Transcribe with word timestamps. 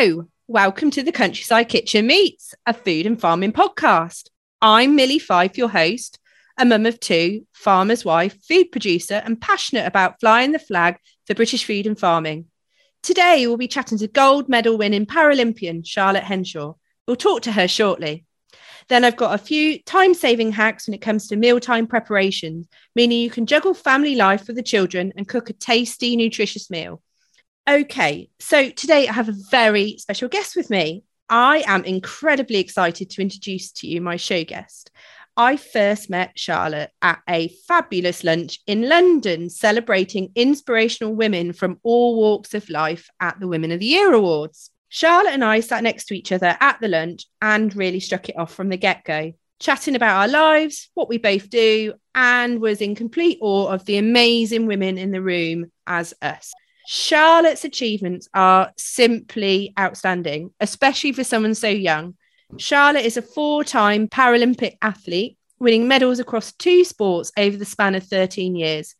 Hello, 0.00 0.26
welcome 0.48 0.90
to 0.92 1.02
the 1.02 1.12
Countryside 1.12 1.68
Kitchen 1.68 2.06
Meets, 2.06 2.54
a 2.64 2.72
food 2.72 3.04
and 3.04 3.20
farming 3.20 3.52
podcast. 3.52 4.30
I'm 4.62 4.96
Milly 4.96 5.18
Fyfe, 5.18 5.58
your 5.58 5.68
host, 5.68 6.18
a 6.56 6.64
mum 6.64 6.86
of 6.86 6.98
two, 7.00 7.46
farmer's 7.52 8.02
wife, 8.02 8.42
food 8.42 8.72
producer, 8.72 9.20
and 9.22 9.38
passionate 9.38 9.84
about 9.84 10.18
flying 10.18 10.52
the 10.52 10.58
flag 10.58 10.96
for 11.26 11.34
British 11.34 11.66
food 11.66 11.86
and 11.86 12.00
farming. 12.00 12.46
Today, 13.02 13.46
we'll 13.46 13.58
be 13.58 13.68
chatting 13.68 13.98
to 13.98 14.08
gold 14.08 14.48
medal 14.48 14.78
winning 14.78 15.04
Paralympian 15.04 15.86
Charlotte 15.86 16.24
Henshaw. 16.24 16.76
We'll 17.06 17.16
talk 17.16 17.42
to 17.42 17.52
her 17.52 17.68
shortly. 17.68 18.24
Then 18.88 19.04
I've 19.04 19.16
got 19.18 19.34
a 19.34 19.44
few 19.44 19.82
time 19.82 20.14
saving 20.14 20.52
hacks 20.52 20.88
when 20.88 20.94
it 20.94 21.02
comes 21.02 21.28
to 21.28 21.36
mealtime 21.36 21.86
preparations, 21.86 22.68
meaning 22.96 23.20
you 23.20 23.28
can 23.28 23.44
juggle 23.44 23.74
family 23.74 24.14
life 24.14 24.46
with 24.46 24.56
the 24.56 24.62
children 24.62 25.12
and 25.18 25.28
cook 25.28 25.50
a 25.50 25.52
tasty, 25.52 26.16
nutritious 26.16 26.70
meal. 26.70 27.02
Okay, 27.70 28.28
so 28.40 28.68
today 28.68 29.06
I 29.06 29.12
have 29.12 29.28
a 29.28 29.44
very 29.48 29.96
special 29.98 30.28
guest 30.28 30.56
with 30.56 30.70
me. 30.70 31.04
I 31.28 31.62
am 31.68 31.84
incredibly 31.84 32.58
excited 32.58 33.10
to 33.10 33.22
introduce 33.22 33.70
to 33.74 33.86
you 33.86 34.00
my 34.00 34.16
show 34.16 34.42
guest. 34.42 34.90
I 35.36 35.56
first 35.56 36.10
met 36.10 36.36
Charlotte 36.36 36.90
at 37.00 37.20
a 37.28 37.46
fabulous 37.68 38.24
lunch 38.24 38.58
in 38.66 38.88
London 38.88 39.48
celebrating 39.48 40.32
inspirational 40.34 41.14
women 41.14 41.52
from 41.52 41.78
all 41.84 42.16
walks 42.16 42.54
of 42.54 42.68
life 42.70 43.08
at 43.20 43.38
the 43.38 43.46
Women 43.46 43.70
of 43.70 43.78
the 43.78 43.86
Year 43.86 44.14
Awards. 44.14 44.72
Charlotte 44.88 45.34
and 45.34 45.44
I 45.44 45.60
sat 45.60 45.84
next 45.84 46.06
to 46.06 46.14
each 46.14 46.32
other 46.32 46.56
at 46.58 46.80
the 46.80 46.88
lunch 46.88 47.26
and 47.40 47.76
really 47.76 48.00
struck 48.00 48.28
it 48.28 48.36
off 48.36 48.52
from 48.52 48.70
the 48.70 48.78
get 48.78 49.04
go, 49.04 49.32
chatting 49.60 49.94
about 49.94 50.22
our 50.22 50.28
lives, 50.28 50.90
what 50.94 51.08
we 51.08 51.18
both 51.18 51.48
do, 51.48 51.94
and 52.16 52.60
was 52.60 52.80
in 52.80 52.96
complete 52.96 53.38
awe 53.40 53.68
of 53.68 53.84
the 53.84 53.98
amazing 53.98 54.66
women 54.66 54.98
in 54.98 55.12
the 55.12 55.22
room 55.22 55.70
as 55.86 56.14
us. 56.20 56.52
Charlotte's 56.92 57.64
achievements 57.64 58.28
are 58.34 58.72
simply 58.76 59.72
outstanding, 59.78 60.50
especially 60.58 61.12
for 61.12 61.22
someone 61.22 61.54
so 61.54 61.68
young. 61.68 62.16
Charlotte 62.56 63.04
is 63.04 63.16
a 63.16 63.22
four 63.22 63.62
time 63.62 64.08
Paralympic 64.08 64.76
athlete, 64.82 65.38
winning 65.60 65.86
medals 65.86 66.18
across 66.18 66.50
two 66.50 66.82
sports 66.82 67.30
over 67.36 67.56
the 67.56 67.64
span 67.64 67.94
of 67.94 68.02
13 68.02 68.56
years. 68.56 68.96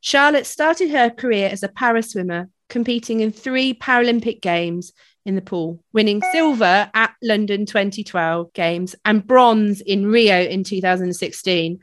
Charlotte 0.00 0.46
started 0.46 0.90
her 0.90 1.10
career 1.10 1.48
as 1.48 1.62
a 1.62 1.68
para 1.68 2.02
swimmer, 2.02 2.48
competing 2.68 3.20
in 3.20 3.30
three 3.30 3.72
Paralympic 3.72 4.40
Games 4.40 4.92
in 5.24 5.36
the 5.36 5.40
pool, 5.40 5.80
winning 5.92 6.20
silver 6.32 6.90
at 6.92 7.14
London 7.22 7.66
2012 7.66 8.52
Games 8.52 8.96
and 9.04 9.24
bronze 9.24 9.80
in 9.80 10.06
Rio 10.08 10.42
in 10.42 10.64
2016. 10.64 11.78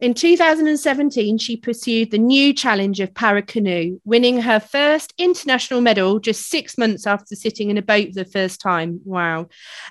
In 0.00 0.14
2017, 0.14 1.36
she 1.36 1.58
pursued 1.58 2.10
the 2.10 2.16
new 2.16 2.54
challenge 2.54 3.00
of 3.00 3.12
para 3.12 3.42
canoe, 3.42 4.00
winning 4.04 4.40
her 4.40 4.58
first 4.58 5.12
international 5.18 5.82
medal 5.82 6.18
just 6.18 6.48
six 6.48 6.78
months 6.78 7.06
after 7.06 7.36
sitting 7.36 7.68
in 7.68 7.76
a 7.76 7.82
boat 7.82 8.08
for 8.08 8.24
the 8.24 8.30
first 8.30 8.62
time. 8.62 9.02
Wow. 9.04 9.48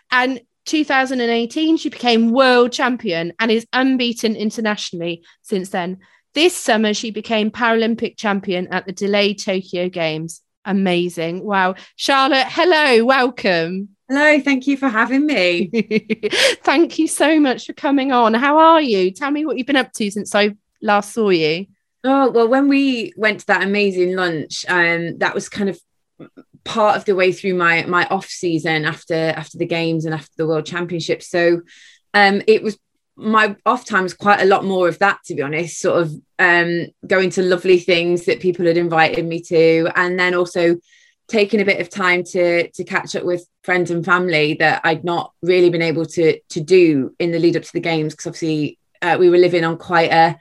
And 0.10 0.42
2018, 0.66 1.78
she 1.78 1.90
became 1.90 2.32
world 2.32 2.72
champion 2.72 3.34
and 3.40 3.52
is 3.52 3.68
unbeaten 3.72 4.36
internationally 4.36 5.24
since 5.44 5.70
then. 5.70 6.00
This 6.34 6.56
summer, 6.56 6.96
she 6.96 7.12
became 7.12 7.52
Paralympic 7.52 8.18
champion 8.18 8.68
at 8.72 8.88
the 8.88 8.92
delayed 8.92 9.40
Tokyo 9.40 9.90
Games. 9.90 10.42
Amazing. 10.66 11.44
Wow. 11.44 11.76
Charlotte, 11.96 12.48
hello, 12.50 13.06
welcome. 13.06 13.90
Hello, 14.10 14.40
thank 14.40 14.66
you 14.66 14.76
for 14.76 14.88
having 14.88 15.28
me. 15.28 15.68
thank 16.64 16.98
you 16.98 17.08
so 17.08 17.40
much 17.40 17.68
for 17.68 17.74
coming 17.74 18.12
on. 18.12 18.34
How 18.34 18.58
are 18.58 18.82
you? 18.82 19.12
Tell 19.12 19.30
me 19.30 19.46
what 19.46 19.56
you've 19.56 19.68
been 19.68 19.76
up 19.76 19.94
to 19.94 20.10
since 20.10 20.34
I 20.34 20.56
last 20.82 21.14
saw 21.14 21.30
you. 21.30 21.68
Oh, 22.04 22.32
well, 22.32 22.48
when 22.48 22.68
we 22.68 23.14
went 23.18 23.42
to 23.42 23.48
that 23.48 23.62
amazing 23.62 24.16
lunch, 24.16 24.66
um, 24.68 25.20
that 25.20 25.36
was 25.36 25.48
kind 25.48 25.70
of 25.70 25.80
part 26.64 26.98
of 26.98 27.06
the 27.06 27.16
way 27.16 27.32
through 27.32 27.54
my 27.54 27.84
my 27.84 28.06
off 28.08 28.26
season 28.26 28.84
after 28.84 29.14
after 29.14 29.60
the 29.60 29.66
games 29.66 30.06
and 30.06 30.14
after 30.16 30.34
the 30.38 30.48
world 30.48 30.66
championship. 30.66 31.22
So 31.22 31.62
um 32.14 32.42
it 32.48 32.64
was 32.64 32.78
my 33.16 33.56
off 33.66 33.86
time 33.86 34.04
was 34.04 34.14
quite 34.14 34.42
a 34.42 34.46
lot 34.46 34.66
more 34.66 34.88
of 34.88 35.00
that 35.00 35.20
to 35.26 35.36
be 35.36 35.42
honest 35.42 35.80
sort 35.80 36.02
of 36.02 36.14
um 36.38 36.88
going 37.08 37.30
to 37.32 37.44
lovely 37.44 37.80
things 37.80 38.26
that 38.26 38.42
people 38.42 38.66
had 38.66 38.78
invited 38.78 39.26
me 39.26 39.42
to 39.42 39.90
and 39.96 40.20
then 40.20 40.34
also 40.34 40.78
taken 41.30 41.60
a 41.60 41.66
bit 41.66 41.80
of 41.80 41.90
time 41.90 42.24
to 42.24 42.70
to 42.72 42.84
catch 42.84 43.16
up 43.16 43.24
with 43.24 43.48
friends 43.64 43.92
and 43.92 44.04
family 44.04 44.56
that 44.56 44.82
I'd 44.84 45.04
not 45.04 45.32
really 45.42 45.70
been 45.70 45.82
able 45.82 46.06
to 46.06 46.40
to 46.50 46.60
do 46.60 47.16
in 47.20 47.32
the 47.32 47.40
lead 47.40 47.56
up 47.56 47.64
to 47.64 47.74
the 47.74 47.80
games 47.80 48.14
because 48.14 48.28
obviously 48.28 48.78
uh, 49.02 49.18
we 49.20 49.30
were 49.30 49.38
living 49.38 49.64
on 49.64 49.78
quite 49.78 50.12
a 50.12 50.38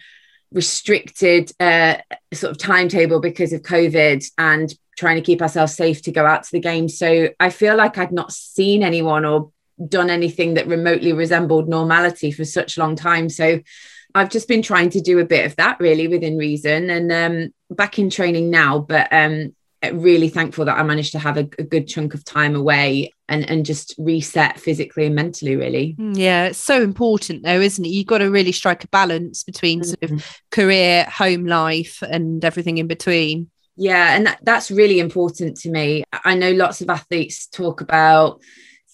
restricted 0.50 1.52
uh, 1.60 1.96
sort 2.32 2.50
of 2.50 2.58
timetable 2.58 3.20
because 3.20 3.52
of 3.52 3.62
COVID 3.62 4.24
and 4.38 4.74
trying 4.96 5.16
to 5.16 5.22
keep 5.22 5.42
ourselves 5.42 5.74
safe 5.74 6.02
to 6.02 6.12
go 6.12 6.26
out 6.26 6.42
to 6.42 6.52
the 6.52 6.60
games. 6.60 6.98
So 6.98 7.28
I 7.38 7.50
feel 7.50 7.76
like 7.76 7.98
I'd 7.98 8.10
not 8.10 8.32
seen 8.32 8.82
anyone 8.82 9.24
or 9.24 9.52
done 9.86 10.10
anything 10.10 10.54
that 10.54 10.66
remotely 10.66 11.12
resembled 11.12 11.68
normality 11.68 12.32
for 12.32 12.44
such 12.44 12.76
a 12.76 12.80
long 12.80 12.96
time. 12.96 13.28
So 13.28 13.60
I've 14.14 14.30
just 14.30 14.48
been 14.48 14.62
trying 14.62 14.90
to 14.90 15.00
do 15.00 15.20
a 15.20 15.24
bit 15.24 15.46
of 15.46 15.54
that 15.56 15.78
really 15.78 16.08
within 16.08 16.36
reason 16.36 16.90
and 16.90 17.12
um, 17.12 17.54
back 17.70 17.98
in 17.98 18.10
training 18.10 18.50
now. 18.50 18.80
But 18.80 19.12
um, 19.12 19.54
really 19.92 20.28
thankful 20.28 20.64
that 20.64 20.78
I 20.78 20.82
managed 20.82 21.12
to 21.12 21.18
have 21.18 21.36
a, 21.36 21.48
a, 21.58 21.62
good 21.62 21.86
chunk 21.86 22.14
of 22.14 22.24
time 22.24 22.56
away 22.56 23.12
and 23.28 23.48
and 23.48 23.64
just 23.64 23.94
reset 23.98 24.58
physically 24.58 25.06
and 25.06 25.14
mentally 25.14 25.56
really. 25.56 25.94
Mm, 25.98 26.16
yeah 26.16 26.46
it's 26.46 26.58
so 26.58 26.82
important 26.82 27.44
though 27.44 27.60
isn't 27.60 27.84
it? 27.84 27.90
You've 27.90 28.06
got 28.06 28.18
to 28.18 28.30
really 28.30 28.52
strike 28.52 28.84
a 28.84 28.88
balance 28.88 29.44
between 29.44 29.84
sort 29.84 30.02
of 30.02 30.10
mm-hmm. 30.10 30.28
career 30.50 31.04
home 31.04 31.46
life 31.46 32.02
and 32.02 32.44
everything 32.44 32.78
in 32.78 32.88
between. 32.88 33.50
Yeah 33.76 34.16
and 34.16 34.26
that, 34.26 34.40
that's 34.42 34.70
really 34.70 34.98
important 34.98 35.56
to 35.58 35.70
me. 35.70 36.02
I 36.12 36.34
know 36.34 36.52
lots 36.52 36.80
of 36.80 36.90
athletes 36.90 37.46
talk 37.46 37.80
about 37.80 38.40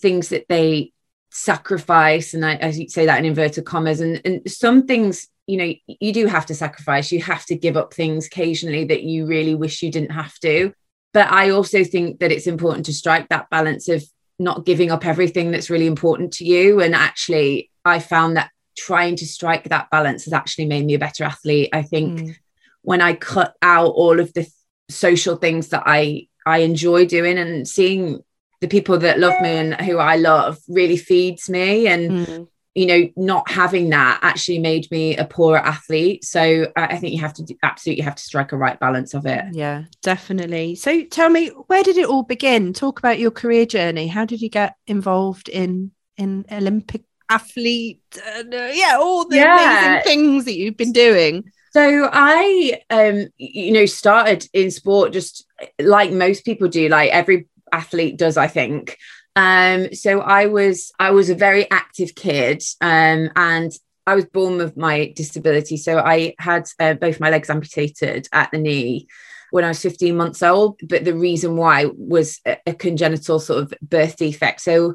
things 0.03 0.29
that 0.29 0.47
they 0.49 0.93
sacrifice 1.31 2.35
and 2.35 2.45
I, 2.45 2.57
as 2.57 2.79
you 2.79 2.89
say 2.89 3.07
that 3.07 3.19
in 3.19 3.25
inverted 3.25 3.65
commas 3.65 4.01
and, 4.01 4.21
and 4.25 4.43
some 4.51 4.87
things 4.87 5.29
you 5.47 5.57
know 5.57 5.73
you 5.87 6.13
do 6.13 6.27
have 6.27 6.47
to 6.47 6.55
sacrifice. 6.55 7.13
You 7.13 7.23
have 7.23 7.45
to 7.47 7.57
give 7.57 7.77
up 7.77 7.93
things 7.93 8.27
occasionally 8.27 8.85
that 8.87 9.03
you 9.03 9.27
really 9.27 9.55
wish 9.55 9.83
you 9.83 9.91
didn't 9.91 10.13
have 10.13 10.39
to. 10.41 10.73
But 11.13 11.31
i 11.31 11.51
also 11.51 11.85
think 11.85 12.21
that 12.21 12.33
it's 12.33 12.47
important 12.47 12.87
to 12.87 12.93
strike 12.93 13.29
that 13.29 13.51
balance 13.51 13.89
of 13.89 14.05
not 14.39 14.67
giving 14.67 14.91
up 14.91 15.07
everything 15.07 15.51
that's 15.51 15.71
really 15.71 15.87
important 15.87 16.33
to 16.35 16.45
you. 16.45 16.81
And 16.81 16.95
actually 16.95 17.71
i 17.85 17.99
found 17.99 18.37
that 18.37 18.51
trying 18.77 19.17
to 19.17 19.27
strike 19.27 19.69
that 19.69 19.91
balance 19.91 20.25
has 20.25 20.33
actually 20.33 20.67
made 20.67 20.85
me 20.85 20.95
a 20.95 20.99
better 20.99 21.25
athlete. 21.25 21.71
I 21.73 21.83
think 21.83 22.21
mm. 22.21 22.37
when 22.83 23.01
i 23.01 23.15
cut 23.15 23.55
out 23.63 23.89
all 23.89 24.21
of 24.21 24.33
the 24.33 24.47
social 24.89 25.37
things 25.37 25.69
that 25.69 25.83
i 25.87 26.27
i 26.47 26.59
enjoy 26.59 27.07
doing 27.07 27.39
and 27.39 27.67
seeing 27.67 28.21
the 28.61 28.69
people 28.69 28.99
that 28.99 29.19
love 29.19 29.41
me 29.41 29.49
and 29.51 29.75
who 29.81 29.99
i 29.99 30.17
love 30.17 30.59
really 30.69 30.97
feeds 30.97 31.51
me. 31.51 31.87
And 31.87 32.11
mm 32.11 32.49
you 32.75 32.87
know 32.87 33.09
not 33.17 33.49
having 33.51 33.91
that 33.91 34.19
actually 34.23 34.59
made 34.59 34.91
me 34.91 35.17
a 35.17 35.25
poorer 35.25 35.59
athlete. 35.59 36.25
So 36.25 36.67
i 36.77 36.97
think 36.97 37.15
you 37.15 37.21
have 37.21 37.35
to 37.35 37.55
absolutely 37.63 38.03
have 38.03 38.17
to 38.17 38.23
strike 38.23 38.53
a 38.53 38.57
right 38.57 38.79
balance 38.79 39.15
of 39.15 39.27
it. 39.27 39.45
Yeah 39.53 39.85
definitely. 40.03 40.75
So 40.75 41.05
tell 41.05 41.31
me 41.31 41.49
where 41.49 41.83
did 41.83 41.97
it 41.97 42.07
all 42.07 42.25
begin? 42.25 42.73
Talk 42.73 42.99
about 42.99 43.19
your 43.19 43.31
career 43.31 43.67
journey. 43.67 44.09
How 44.09 44.25
did 44.25 44.41
you 44.41 44.49
get 44.49 44.77
involved 44.87 45.49
in 45.49 45.93
in 46.17 46.45
olympic 46.53 47.03
athlete 47.29 48.01
uh, 48.17 48.45
yeah 48.47 48.97
all 49.01 49.27
the 49.27 49.35
yeah. 49.35 49.97
amazing 49.97 50.03
things 50.05 50.45
that 50.45 50.55
you've 50.55 50.77
been 50.77 50.93
doing? 50.93 51.45
So 51.73 52.09
i 52.13 52.81
um 52.91 53.27
you 53.37 53.73
know 53.73 53.87
started 53.87 54.49
in 54.53 54.71
sport 54.71 55.13
just 55.13 55.47
like 55.81 56.13
most 56.13 56.45
people 56.45 56.69
do 56.69 56.89
like 56.89 57.11
every 57.11 57.49
athlete 57.73 58.17
does 58.17 58.37
i 58.37 58.47
think 58.47 58.97
um, 59.37 59.93
so 59.93 60.21
I 60.21 60.47
was 60.47 60.93
I 60.99 61.11
was 61.11 61.31
a 61.31 61.35
very 61.35 61.71
active 61.71 62.15
kid, 62.15 62.63
um, 62.81 63.31
and 63.37 63.73
I 64.07 64.15
was 64.15 64.27
born 64.27 64.59
with 64.59 64.77
my 64.77 65.13
disability. 65.17 65.77
So 65.77 65.99
I 65.99 66.35
had 66.39 66.67
uh, 66.79 66.95
both 66.95 67.21
my 67.21 67.31
legs 67.31 67.51
amputated 67.51 68.29
at 68.33 68.51
the 68.51 68.59
knee 68.59 69.09
when 69.51 69.65
I 69.65 69.69
was 69.69 69.81
15 69.81 70.17
months 70.17 70.43
old. 70.43 70.79
But 70.87 71.05
the 71.05 71.15
reason 71.15 71.57
why 71.57 71.87
was 71.97 72.41
a, 72.47 72.59
a 72.67 72.75
congenital 72.75 73.41
sort 73.41 73.63
of 73.63 73.75
birth 73.83 74.17
defect. 74.17 74.61
So 74.61 74.95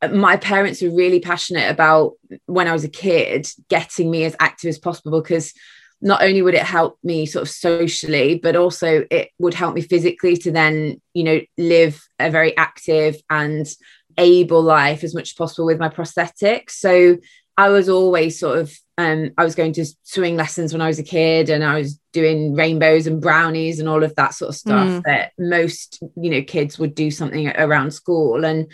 uh, 0.00 0.08
my 0.08 0.36
parents 0.36 0.82
were 0.82 0.94
really 0.94 1.20
passionate 1.20 1.70
about 1.70 2.12
when 2.46 2.68
I 2.68 2.72
was 2.72 2.84
a 2.84 2.88
kid 2.88 3.48
getting 3.68 4.10
me 4.10 4.24
as 4.24 4.36
active 4.40 4.68
as 4.68 4.78
possible 4.78 5.20
because 5.20 5.52
not 6.00 6.22
only 6.22 6.42
would 6.42 6.54
it 6.54 6.62
help 6.62 6.98
me 7.02 7.26
sort 7.26 7.42
of 7.42 7.50
socially, 7.50 8.38
but 8.40 8.56
also 8.56 9.04
it 9.10 9.30
would 9.38 9.54
help 9.54 9.74
me 9.74 9.80
physically 9.80 10.36
to 10.36 10.52
then, 10.52 11.00
you 11.12 11.24
know, 11.24 11.40
live 11.56 12.00
a 12.18 12.30
very 12.30 12.56
active 12.56 13.16
and 13.28 13.66
able 14.16 14.62
life 14.62 15.02
as 15.02 15.14
much 15.14 15.30
as 15.30 15.34
possible 15.34 15.66
with 15.66 15.78
my 15.78 15.88
prosthetics. 15.88 16.70
So 16.72 17.18
I 17.56 17.70
was 17.70 17.88
always 17.88 18.38
sort 18.38 18.58
of, 18.58 18.78
um, 18.96 19.30
I 19.36 19.44
was 19.44 19.56
going 19.56 19.72
to 19.74 19.86
swimming 20.04 20.36
lessons 20.36 20.72
when 20.72 20.82
I 20.82 20.86
was 20.86 21.00
a 21.00 21.04
kid 21.04 21.50
and 21.50 21.64
I 21.64 21.78
was 21.78 21.98
doing 22.12 22.54
rainbows 22.54 23.06
and 23.06 23.20
brownies 23.20 23.80
and 23.80 23.88
all 23.88 24.04
of 24.04 24.14
that 24.14 24.34
sort 24.34 24.50
of 24.50 24.56
stuff 24.56 24.88
mm. 24.88 25.02
that 25.04 25.32
most, 25.38 26.00
you 26.16 26.30
know, 26.30 26.42
kids 26.42 26.78
would 26.78 26.94
do 26.94 27.10
something 27.10 27.48
around 27.48 27.92
school. 27.92 28.44
And 28.44 28.70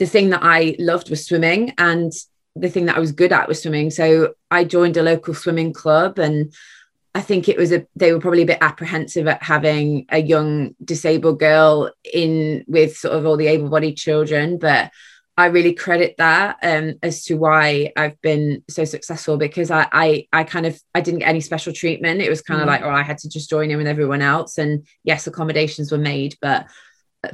the 0.00 0.06
thing 0.06 0.30
that 0.30 0.42
I 0.42 0.74
loved 0.80 1.10
was 1.10 1.24
swimming. 1.24 1.74
And 1.78 2.12
the 2.56 2.70
thing 2.70 2.86
that 2.86 2.96
I 2.96 3.00
was 3.00 3.12
good 3.12 3.32
at 3.32 3.48
was 3.48 3.62
swimming. 3.62 3.90
So 3.90 4.34
I 4.50 4.64
joined 4.64 4.96
a 4.96 5.02
local 5.02 5.34
swimming 5.34 5.72
club 5.72 6.18
and 6.18 6.52
I 7.14 7.20
think 7.20 7.48
it 7.48 7.56
was 7.56 7.72
a 7.72 7.86
they 7.94 8.12
were 8.12 8.20
probably 8.20 8.42
a 8.42 8.46
bit 8.46 8.58
apprehensive 8.60 9.28
at 9.28 9.42
having 9.42 10.06
a 10.08 10.18
young 10.18 10.74
disabled 10.84 11.38
girl 11.38 11.92
in 12.12 12.64
with 12.66 12.96
sort 12.96 13.14
of 13.14 13.24
all 13.24 13.36
the 13.36 13.46
able-bodied 13.46 13.96
children, 13.96 14.58
but 14.58 14.90
I 15.36 15.46
really 15.46 15.74
credit 15.74 16.16
that 16.18 16.58
um, 16.62 16.94
as 17.02 17.24
to 17.24 17.34
why 17.34 17.92
I've 17.96 18.20
been 18.20 18.62
so 18.68 18.84
successful 18.84 19.36
because 19.36 19.70
I, 19.70 19.88
I 19.92 20.28
I 20.32 20.44
kind 20.44 20.66
of 20.66 20.80
I 20.94 21.00
didn't 21.00 21.20
get 21.20 21.28
any 21.28 21.40
special 21.40 21.72
treatment. 21.72 22.20
It 22.20 22.30
was 22.30 22.42
kind 22.42 22.60
of 22.60 22.66
mm. 22.66 22.70
like, 22.70 22.82
oh, 22.82 22.90
I 22.90 23.02
had 23.02 23.18
to 23.18 23.28
just 23.28 23.50
join 23.50 23.70
in 23.70 23.78
with 23.78 23.86
everyone 23.86 24.22
else. 24.22 24.58
And 24.58 24.86
yes, 25.02 25.26
accommodations 25.26 25.90
were 25.90 25.98
made, 25.98 26.36
but 26.40 26.66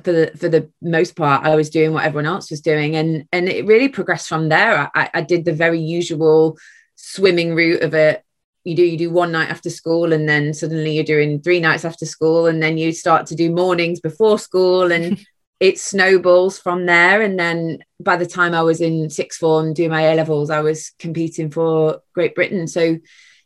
for 0.04 0.12
the 0.12 0.32
for 0.36 0.48
the 0.48 0.70
most 0.82 1.16
part, 1.16 1.44
I 1.44 1.54
was 1.56 1.70
doing 1.70 1.92
what 1.92 2.04
everyone 2.04 2.26
else 2.26 2.50
was 2.50 2.60
doing, 2.60 2.96
and 2.96 3.26
and 3.32 3.48
it 3.48 3.66
really 3.66 3.88
progressed 3.88 4.28
from 4.28 4.48
there. 4.48 4.90
I, 4.94 5.10
I 5.14 5.20
did 5.22 5.44
the 5.44 5.52
very 5.52 5.80
usual 5.80 6.58
swimming 6.96 7.54
route 7.54 7.82
of 7.82 7.94
it. 7.94 8.24
You 8.64 8.76
do 8.76 8.82
you 8.82 8.98
do 8.98 9.10
one 9.10 9.32
night 9.32 9.50
after 9.50 9.70
school, 9.70 10.12
and 10.12 10.28
then 10.28 10.54
suddenly 10.54 10.94
you're 10.94 11.04
doing 11.04 11.40
three 11.40 11.60
nights 11.60 11.84
after 11.84 12.06
school, 12.06 12.46
and 12.46 12.62
then 12.62 12.78
you 12.78 12.92
start 12.92 13.26
to 13.26 13.34
do 13.34 13.50
mornings 13.50 14.00
before 14.00 14.38
school, 14.38 14.92
and 14.92 15.24
it 15.60 15.78
snowballs 15.78 16.58
from 16.58 16.86
there. 16.86 17.20
And 17.22 17.38
then 17.38 17.78
by 18.00 18.16
the 18.16 18.26
time 18.26 18.54
I 18.54 18.62
was 18.62 18.80
in 18.80 19.10
sixth 19.10 19.38
form 19.38 19.74
doing 19.74 19.90
my 19.90 20.02
A 20.02 20.14
levels, 20.14 20.50
I 20.50 20.60
was 20.60 20.92
competing 20.98 21.50
for 21.50 22.00
Great 22.14 22.34
Britain. 22.34 22.66
So 22.66 22.98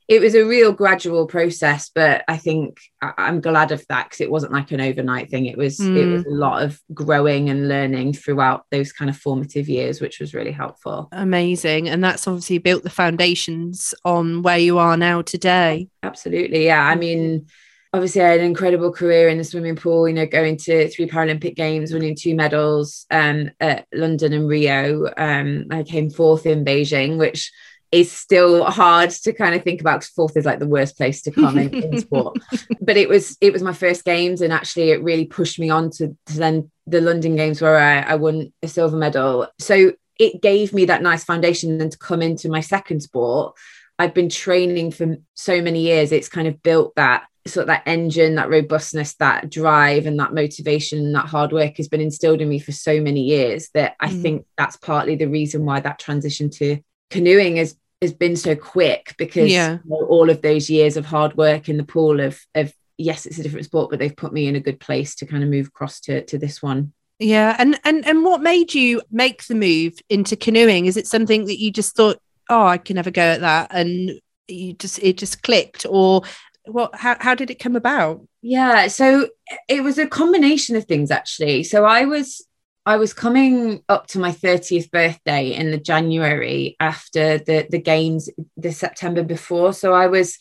it 0.07 0.21
was 0.21 0.35
a 0.35 0.45
real 0.45 0.73
gradual 0.73 1.27
process, 1.27 1.91
but 1.95 2.25
I 2.29 2.37
think 2.37 2.79
I'm 3.01 3.41
glad 3.41 3.73
of 3.73 3.85
that 3.89 4.05
because 4.05 4.21
it 4.21 4.31
wasn't 4.31 4.53
like 4.53 4.71
an 4.71 4.81
overnight 4.81 5.31
thing. 5.31 5.47
It 5.47 5.57
was 5.57 5.79
mm. 5.79 5.97
it 5.97 6.07
was 6.07 6.27
a 6.27 6.31
lot 6.31 6.63
of 6.63 6.81
growing 6.93 7.49
and 7.49 7.69
learning 7.69 8.13
throughout 8.13 8.67
those 8.71 8.93
kind 8.93 9.09
of 9.09 9.17
formative 9.17 9.69
years, 9.69 10.01
which 10.01 10.21
was 10.21 10.35
really 10.35 10.53
helpful. 10.53 11.09
Amazing, 11.13 11.89
and 11.89 12.05
that's 12.05 12.29
obviously 12.29 12.59
built 12.59 12.83
the 12.83 12.91
foundations 12.91 13.95
on 14.05 14.43
where 14.43 14.59
you 14.59 14.79
are 14.79 14.97
now 14.97 15.23
today. 15.23 15.89
Absolutely, 16.03 16.67
yeah. 16.67 16.87
I 16.87 16.97
mean, 16.97 17.47
obviously 17.95 18.21
I 18.23 18.29
had 18.31 18.41
an 18.41 18.47
incredible 18.47 18.93
career 18.93 19.29
in 19.29 19.39
the 19.39 19.45
swimming 19.45 19.77
pool, 19.77 20.07
you 20.07 20.15
know, 20.15 20.27
going 20.27 20.59
to 20.59 20.89
three 20.89 21.07
Paralympic 21.07 21.55
games, 21.55 21.93
winning 21.93 22.17
two 22.17 22.35
medals 22.35 23.07
um, 23.11 23.53
at 23.61 23.87
London 23.95 24.33
and 24.35 24.49
Rio. 24.49 25.11
Um, 25.17 25.67
I 25.71 25.83
came 25.85 26.11
fourth 26.11 26.45
in 26.45 26.65
Beijing, 26.65 27.19
which 27.19 27.53
is 27.93 28.11
still 28.11 28.65
hard 28.65 29.11
to 29.11 29.33
kind 29.33 29.55
of 29.55 29.63
think 29.63 29.81
about 29.81 30.01
because 30.01 30.09
fourth 30.09 30.37
is 30.37 30.45
like 30.45 30.59
the 30.59 30.67
worst 30.67 30.97
place 30.97 31.23
to 31.23 31.31
come 31.31 31.57
in, 31.59 31.73
in 31.73 31.99
sport. 32.01 32.39
But 32.81 32.97
it 32.97 33.09
was 33.09 33.37
it 33.41 33.53
was 33.53 33.63
my 33.63 33.73
first 33.73 34.05
games 34.05 34.41
and 34.41 34.53
actually 34.53 34.91
it 34.91 35.03
really 35.03 35.27
pushed 35.27 35.59
me 35.59 35.71
on 35.71 35.91
to, 35.93 36.17
to 36.27 36.37
then 36.37 36.71
the 36.87 37.01
London 37.01 37.37
games 37.37 37.63
where 37.63 37.79
I, 37.79 38.01
I 38.01 38.15
won 38.17 38.53
a 38.63 38.69
silver 38.69 38.97
medal. 38.97 39.49
So 39.59 39.93
it 40.19 40.43
gave 40.43 40.73
me 40.73 40.85
that 40.87 41.03
nice 41.03 41.25
foundation 41.25 41.79
then 41.79 41.91
to 41.91 41.99
come 41.99 42.23
into 42.23 42.49
my 42.49 42.61
second 42.61 43.01
sport. 43.01 43.57
I've 43.99 44.15
been 44.15 44.29
training 44.29 44.91
for 44.91 45.17
so 45.35 45.63
many 45.63 45.81
years. 45.81 46.13
It's 46.13 46.29
kind 46.29 46.49
of 46.49 46.63
built 46.63 46.95
that 46.97 47.27
sort 47.47 47.63
of 47.63 47.67
that 47.69 47.83
engine, 47.87 48.37
that 48.37 48.49
robustness, 48.49 49.15
that 49.17 49.51
drive, 49.51 50.07
and 50.07 50.19
that 50.19 50.35
motivation, 50.35 50.99
and 50.99 51.15
that 51.15 51.27
hard 51.27 51.53
work 51.53 51.77
has 51.77 51.89
been 51.89 52.01
instilled 52.01 52.41
in 52.41 52.49
me 52.49 52.59
for 52.59 52.73
so 52.73 53.01
many 53.01 53.23
years 53.23 53.69
that 53.75 53.95
I 54.01 54.09
mm. 54.09 54.23
think 54.23 54.47
that's 54.57 54.77
partly 54.77 55.17
the 55.17 55.27
reason 55.27 55.65
why 55.65 55.81
that 55.81 55.99
transition 55.99 56.51
to 56.51 56.81
canoeing 57.11 57.57
has 57.57 57.77
has 58.03 58.13
been 58.13 58.37
so 58.37 58.55
quick 58.55 59.15
because 59.17 59.51
yeah. 59.51 59.79
you 59.85 59.91
know, 59.91 60.07
all 60.07 60.29
of 60.29 60.43
those 60.43 60.69
years 60.69 60.97
of 60.97 61.07
hard 61.07 61.37
work 61.37 61.69
in 61.69 61.77
the 61.77 61.85
pool 61.85 62.21
of 62.21 62.41
of 62.55 62.73
yes, 62.99 63.27
it's 63.27 63.39
a 63.39 63.43
different 63.43 63.67
sport, 63.67 63.91
but 63.91 63.99
they've 63.99 64.17
put 64.17 64.33
me 64.33 64.47
in 64.47 64.57
a 64.57 64.61
good 64.61 64.79
place 64.79 65.15
to 65.17 65.27
kind 65.27 65.43
of 65.43 65.51
move 65.51 65.69
across 65.69 66.01
to 66.01 66.25
to 66.27 66.39
this 66.39 66.63
one. 66.63 66.93
Yeah, 67.19 67.57
and 67.59 67.79
and 67.85 68.07
and 68.07 68.25
what 68.25 68.43
made 68.43 68.75
you 68.75 69.03
make 69.11 69.45
the 69.45 69.55
move 69.55 69.95
into 70.09 70.37
canoeing? 70.37 70.87
Is 70.87 70.97
it 70.97 71.07
something 71.07 71.47
that 71.47 71.61
you 71.61 71.71
just 71.71 71.97
thought, 71.97 72.19
oh, 72.51 72.67
I 72.67 72.79
can 72.79 72.97
never 72.97 73.11
go 73.11 73.23
at 73.23 73.41
that, 73.41 73.69
and 73.71 74.13
you 74.49 74.75
just 74.75 74.99
it 75.01 75.17
just 75.19 75.43
clicked, 75.43 75.87
or 75.89 76.23
what 76.67 76.95
how, 76.95 77.17
how 77.21 77.35
did 77.35 77.51
it 77.51 77.59
come 77.59 77.77
about 77.77 78.27
yeah 78.43 78.87
so 78.87 79.29
it 79.69 79.83
was 79.83 79.99
a 79.99 80.07
combination 80.07 80.77
of 80.77 80.85
things 80.85 81.11
actually 81.11 81.63
so 81.63 81.85
i 81.85 82.05
was 82.05 82.47
i 82.87 82.97
was 82.97 83.13
coming 83.13 83.83
up 83.89 84.07
to 84.07 84.19
my 84.19 84.31
30th 84.31 84.91
birthday 84.91 85.53
in 85.53 85.71
the 85.71 85.79
january 85.79 86.77
after 86.81 87.39
the 87.39 87.67
the 87.71 87.81
games 87.81 88.29
the 88.57 88.73
september 88.73 89.23
before 89.23 89.73
so 89.73 89.93
i 89.93 90.07
was 90.07 90.39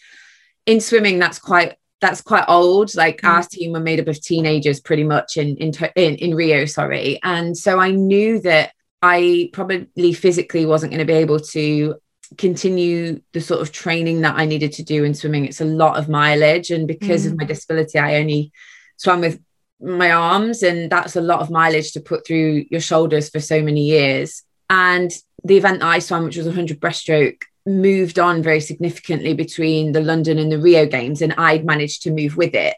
in 0.65 0.79
swimming 0.79 1.19
that's 1.19 1.39
quite 1.39 1.75
that's 2.01 2.21
quite 2.21 2.45
old 2.47 2.93
like 2.95 3.21
mm. 3.21 3.29
our 3.29 3.43
team 3.43 3.71
were 3.71 3.79
made 3.79 3.99
up 3.99 4.07
of 4.07 4.21
teenagers 4.21 4.79
pretty 4.79 5.03
much 5.03 5.37
in, 5.37 5.55
in 5.57 5.71
in 5.95 6.15
in 6.15 6.35
rio 6.35 6.65
sorry 6.65 7.19
and 7.23 7.57
so 7.57 7.79
i 7.79 7.91
knew 7.91 8.39
that 8.41 8.71
I 9.03 9.49
probably 9.51 10.13
physically 10.13 10.65
wasn't 10.65 10.93
going 10.93 11.05
to 11.05 11.13
be 11.13 11.19
able 11.19 11.41
to 11.41 11.95
continue 12.37 13.21
the 13.33 13.41
sort 13.41 13.61
of 13.61 13.73
training 13.73 14.21
that 14.21 14.37
I 14.37 14.45
needed 14.45 14.71
to 14.73 14.83
do 14.83 15.03
in 15.03 15.13
swimming. 15.13 15.45
It's 15.45 15.59
a 15.59 15.65
lot 15.65 15.97
of 15.97 16.07
mileage. 16.07 16.71
And 16.71 16.87
because 16.87 17.25
mm. 17.25 17.31
of 17.31 17.37
my 17.37 17.43
disability, 17.43 17.99
I 17.99 18.15
only 18.15 18.53
swam 18.95 19.19
with 19.19 19.41
my 19.83 20.11
arms, 20.11 20.63
and 20.63 20.89
that's 20.89 21.15
a 21.15 21.21
lot 21.21 21.41
of 21.41 21.49
mileage 21.49 21.91
to 21.93 21.99
put 21.99 22.25
through 22.25 22.65
your 22.71 22.81
shoulders 22.81 23.29
for 23.29 23.39
so 23.39 23.61
many 23.61 23.81
years. 23.81 24.43
And 24.69 25.11
the 25.43 25.57
event 25.57 25.81
that 25.81 25.87
I 25.87 25.99
swam, 25.99 26.23
which 26.23 26.37
was 26.37 26.45
100 26.45 26.79
breaststroke, 26.79 27.41
moved 27.65 28.19
on 28.19 28.41
very 28.41 28.59
significantly 28.59 29.33
between 29.33 29.91
the 29.91 30.01
London 30.01 30.37
and 30.39 30.51
the 30.51 30.59
Rio 30.59 30.85
games, 30.85 31.21
and 31.21 31.33
I'd 31.33 31.65
managed 31.65 32.03
to 32.03 32.11
move 32.11 32.37
with 32.37 32.55
it. 32.55 32.75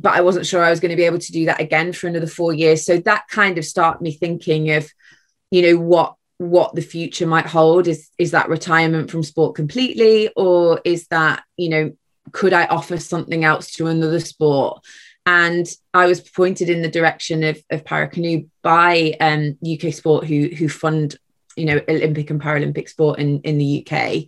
But 0.00 0.14
I 0.14 0.20
wasn't 0.20 0.46
sure 0.46 0.62
I 0.62 0.70
was 0.70 0.80
going 0.80 0.90
to 0.90 0.96
be 0.96 1.04
able 1.04 1.18
to 1.18 1.32
do 1.32 1.46
that 1.46 1.60
again 1.60 1.92
for 1.92 2.06
another 2.06 2.26
four 2.26 2.52
years. 2.52 2.84
So 2.84 2.98
that 2.98 3.28
kind 3.28 3.58
of 3.58 3.64
started 3.64 4.00
me 4.00 4.12
thinking 4.12 4.70
of, 4.70 4.88
you 5.50 5.62
know, 5.62 5.80
what 5.80 6.14
what 6.38 6.72
the 6.74 6.82
future 6.82 7.26
might 7.26 7.46
hold 7.46 7.88
is 7.88 8.08
is 8.16 8.30
that 8.30 8.48
retirement 8.48 9.10
from 9.10 9.24
sport 9.24 9.56
completely 9.56 10.30
or 10.36 10.80
is 10.84 11.08
that 11.08 11.42
you 11.56 11.68
know 11.68 11.92
could 12.30 12.52
i 12.52 12.64
offer 12.66 12.96
something 12.96 13.44
else 13.44 13.72
to 13.72 13.88
another 13.88 14.20
sport 14.20 14.84
and 15.28 15.66
i 15.94 16.06
was 16.06 16.20
pointed 16.20 16.68
in 16.68 16.82
the 16.82 16.90
direction 16.90 17.44
of, 17.44 17.62
of 17.70 17.84
paracanoe 17.84 18.46
by 18.62 19.14
um, 19.20 19.56
uk 19.72 19.92
sport 19.92 20.24
who 20.26 20.48
who 20.48 20.68
fund 20.68 21.16
you 21.56 21.66
know 21.66 21.80
olympic 21.88 22.30
and 22.30 22.40
paralympic 22.40 22.88
sport 22.88 23.18
in 23.18 23.40
in 23.42 23.58
the 23.58 23.86
uk 23.86 24.26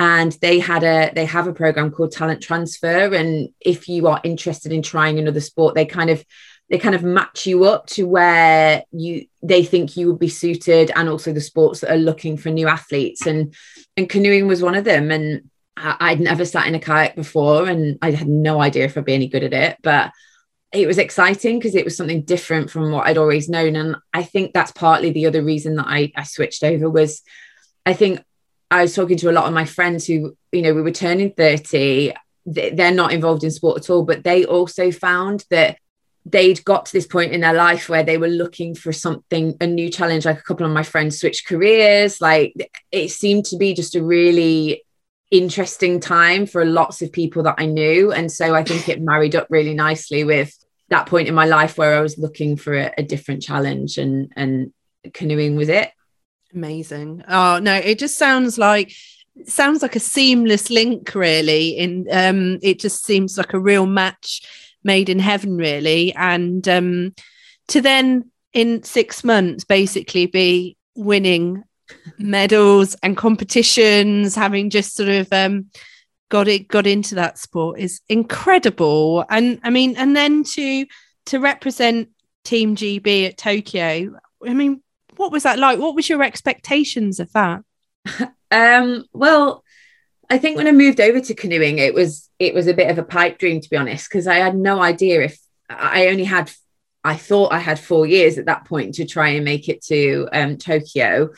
and 0.00 0.32
they 0.40 0.58
had 0.58 0.82
a 0.82 1.12
they 1.14 1.26
have 1.26 1.46
a 1.46 1.52
program 1.52 1.90
called 1.90 2.10
talent 2.10 2.42
transfer. 2.42 3.14
And 3.14 3.50
if 3.60 3.86
you 3.86 4.06
are 4.08 4.18
interested 4.24 4.72
in 4.72 4.80
trying 4.80 5.18
another 5.18 5.42
sport 5.42 5.74
they 5.74 5.84
kind 5.84 6.08
of 6.08 6.24
they 6.70 6.78
kind 6.78 6.94
of 6.94 7.02
match 7.02 7.46
you 7.46 7.64
up 7.64 7.86
to 7.88 8.04
where 8.04 8.82
you 8.92 9.26
they 9.42 9.62
think 9.62 9.98
you 9.98 10.06
would 10.06 10.18
be 10.18 10.30
suited 10.30 10.90
and 10.96 11.10
also 11.10 11.34
the 11.34 11.40
sports 11.40 11.80
that 11.80 11.92
are 11.92 11.98
looking 11.98 12.38
for 12.38 12.48
new 12.48 12.66
athletes. 12.66 13.26
And 13.26 13.54
and 13.94 14.08
canoeing 14.08 14.48
was 14.48 14.62
one 14.62 14.74
of 14.74 14.84
them. 14.84 15.10
And 15.10 15.50
I'd 15.76 16.20
never 16.20 16.46
sat 16.46 16.66
in 16.66 16.74
a 16.74 16.80
kayak 16.80 17.14
before 17.14 17.68
and 17.68 17.98
I 18.00 18.12
had 18.12 18.28
no 18.28 18.62
idea 18.62 18.86
if 18.86 18.96
I'd 18.96 19.04
be 19.04 19.12
any 19.12 19.28
good 19.28 19.44
at 19.44 19.52
it. 19.52 19.76
But 19.82 20.12
it 20.72 20.86
was 20.86 20.98
exciting 20.98 21.58
because 21.58 21.74
it 21.74 21.84
was 21.84 21.96
something 21.96 22.22
different 22.22 22.70
from 22.70 22.92
what 22.92 23.06
I'd 23.06 23.18
always 23.18 23.48
known. 23.48 23.74
And 23.76 23.96
I 24.12 24.22
think 24.22 24.52
that's 24.52 24.72
partly 24.72 25.10
the 25.10 25.26
other 25.26 25.42
reason 25.42 25.76
that 25.76 25.86
I, 25.88 26.12
I 26.16 26.22
switched 26.22 26.62
over 26.62 26.88
was 26.88 27.22
I 27.84 27.92
think 27.92 28.22
I 28.70 28.82
was 28.82 28.94
talking 28.94 29.16
to 29.18 29.30
a 29.30 29.32
lot 29.32 29.46
of 29.46 29.54
my 29.54 29.64
friends 29.64 30.06
who 30.06 30.36
you 30.52 30.62
know 30.62 30.74
we 30.74 30.82
were 30.82 30.92
turning 30.92 31.32
30 31.32 32.12
they're 32.46 32.92
not 32.92 33.12
involved 33.12 33.44
in 33.44 33.50
sport 33.50 33.78
at 33.78 33.90
all 33.90 34.02
but 34.02 34.24
they 34.24 34.44
also 34.44 34.90
found 34.90 35.44
that 35.50 35.76
they'd 36.24 36.64
got 36.64 36.86
to 36.86 36.92
this 36.92 37.06
point 37.06 37.32
in 37.32 37.40
their 37.40 37.54
life 37.54 37.88
where 37.88 38.02
they 38.02 38.18
were 38.18 38.28
looking 38.28 38.74
for 38.74 38.92
something 38.92 39.56
a 39.60 39.66
new 39.66 39.90
challenge. 39.90 40.24
Like 40.24 40.38
a 40.38 40.42
couple 40.42 40.66
of 40.66 40.72
my 40.72 40.82
friends 40.82 41.18
switched 41.18 41.46
careers. 41.46 42.20
Like 42.20 42.54
it 42.92 43.10
seemed 43.10 43.46
to 43.46 43.56
be 43.56 43.74
just 43.74 43.94
a 43.94 44.02
really 44.02 44.84
interesting 45.30 46.00
time 46.00 46.46
for 46.46 46.64
lots 46.64 47.02
of 47.02 47.12
people 47.12 47.44
that 47.44 47.54
I 47.58 47.66
knew. 47.66 48.12
And 48.12 48.30
so 48.30 48.54
I 48.54 48.64
think 48.64 48.88
it 48.88 49.00
married 49.00 49.36
up 49.36 49.46
really 49.50 49.74
nicely 49.74 50.24
with 50.24 50.52
that 50.90 51.06
point 51.06 51.28
in 51.28 51.34
my 51.34 51.46
life 51.46 51.78
where 51.78 51.96
I 51.96 52.00
was 52.00 52.18
looking 52.18 52.56
for 52.56 52.74
a, 52.74 52.92
a 52.98 53.02
different 53.02 53.42
challenge 53.42 53.98
and 53.98 54.32
and 54.36 54.72
canoeing 55.14 55.56
was 55.56 55.68
it 55.68 55.90
amazing 56.52 57.24
oh 57.28 57.58
no 57.58 57.74
it 57.74 57.98
just 57.98 58.18
sounds 58.18 58.58
like 58.58 58.92
sounds 59.46 59.80
like 59.80 59.96
a 59.96 60.00
seamless 60.00 60.68
link 60.68 61.14
really 61.14 61.70
in 61.70 62.06
um 62.10 62.58
it 62.62 62.78
just 62.80 63.04
seems 63.04 63.38
like 63.38 63.54
a 63.54 63.58
real 63.58 63.86
match 63.86 64.42
made 64.84 65.08
in 65.08 65.18
heaven, 65.18 65.56
really. 65.56 66.14
And 66.14 66.66
um, 66.68 67.14
to 67.68 67.80
then 67.80 68.30
in 68.52 68.82
six 68.82 69.22
months 69.22 69.64
basically 69.64 70.26
be 70.26 70.76
winning 70.94 71.62
medals 72.18 72.96
and 73.02 73.16
competitions, 73.16 74.34
having 74.34 74.70
just 74.70 74.94
sort 74.94 75.08
of 75.08 75.32
um, 75.32 75.66
got 76.30 76.48
it 76.48 76.68
got 76.68 76.86
into 76.86 77.14
that 77.16 77.38
sport 77.38 77.78
is 77.78 78.00
incredible. 78.08 79.26
And 79.28 79.60
I 79.62 79.68
mean, 79.68 79.96
and 79.96 80.16
then 80.16 80.42
to 80.44 80.86
to 81.26 81.38
represent 81.38 82.08
Team 82.44 82.74
GB 82.74 83.28
at 83.28 83.36
Tokyo, 83.36 84.18
I 84.46 84.54
mean, 84.54 84.82
what 85.16 85.30
was 85.30 85.42
that 85.42 85.58
like? 85.58 85.78
What 85.78 85.94
was 85.94 86.08
your 86.08 86.22
expectations 86.22 87.20
of 87.20 87.30
that? 87.32 87.62
um, 88.50 89.04
well, 89.12 89.62
I 90.30 90.38
think 90.38 90.56
when 90.56 90.68
I 90.68 90.72
moved 90.72 91.00
over 91.00 91.20
to 91.20 91.34
canoeing, 91.34 91.78
it 91.78 91.92
was 91.92 92.30
it 92.38 92.54
was 92.54 92.66
a 92.66 92.74
bit 92.74 92.90
of 92.90 92.98
a 92.98 93.02
pipe 93.02 93.38
dream 93.38 93.60
to 93.60 93.68
be 93.68 93.76
honest, 93.76 94.08
because 94.08 94.26
I 94.26 94.36
had 94.36 94.56
no 94.56 94.80
idea 94.80 95.22
if 95.22 95.38
I 95.68 96.06
only 96.08 96.24
had 96.24 96.50
I 97.02 97.16
thought 97.16 97.52
I 97.52 97.58
had 97.58 97.78
four 97.80 98.06
years 98.06 98.38
at 98.38 98.46
that 98.46 98.66
point 98.66 98.94
to 98.94 99.06
try 99.06 99.30
and 99.30 99.44
make 99.44 99.68
it 99.68 99.82
to 99.86 100.28
um, 100.32 100.56
Tokyo. 100.56 101.30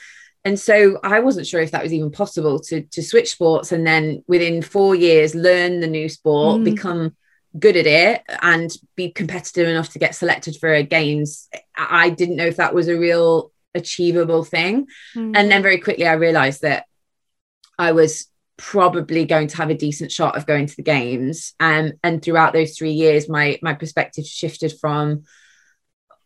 And 0.44 0.58
so 0.58 0.98
I 1.02 1.20
wasn't 1.20 1.46
sure 1.46 1.60
if 1.60 1.70
that 1.70 1.82
was 1.82 1.92
even 1.92 2.10
possible 2.10 2.58
to 2.60 2.82
to 2.82 3.02
switch 3.02 3.30
sports 3.30 3.72
and 3.72 3.86
then 3.86 4.24
within 4.26 4.62
four 4.62 4.94
years 4.94 5.34
learn 5.34 5.80
the 5.80 5.86
new 5.86 6.08
sport, 6.08 6.60
mm. 6.60 6.64
become 6.64 7.16
good 7.58 7.76
at 7.76 7.86
it, 7.86 8.22
and 8.40 8.70
be 8.96 9.10
competitive 9.10 9.68
enough 9.68 9.90
to 9.90 9.98
get 9.98 10.14
selected 10.14 10.56
for 10.56 10.82
games. 10.82 11.48
I 11.76 12.10
didn't 12.10 12.36
know 12.36 12.46
if 12.46 12.56
that 12.56 12.74
was 12.74 12.88
a 12.88 12.98
real 12.98 13.52
achievable 13.74 14.44
thing, 14.44 14.86
mm. 15.14 15.32
and 15.36 15.50
then 15.50 15.62
very 15.62 15.78
quickly 15.78 16.06
I 16.06 16.14
realized 16.14 16.62
that 16.62 16.86
I 17.78 17.92
was 17.92 18.26
probably 18.56 19.24
going 19.24 19.48
to 19.48 19.56
have 19.56 19.70
a 19.70 19.74
decent 19.74 20.12
shot 20.12 20.36
of 20.36 20.46
going 20.46 20.66
to 20.66 20.76
the 20.76 20.82
games. 20.82 21.54
Um, 21.58 21.92
and 22.02 22.22
throughout 22.22 22.52
those 22.52 22.76
three 22.76 22.92
years, 22.92 23.28
my 23.28 23.58
my 23.62 23.74
perspective 23.74 24.26
shifted 24.26 24.74
from 24.80 25.22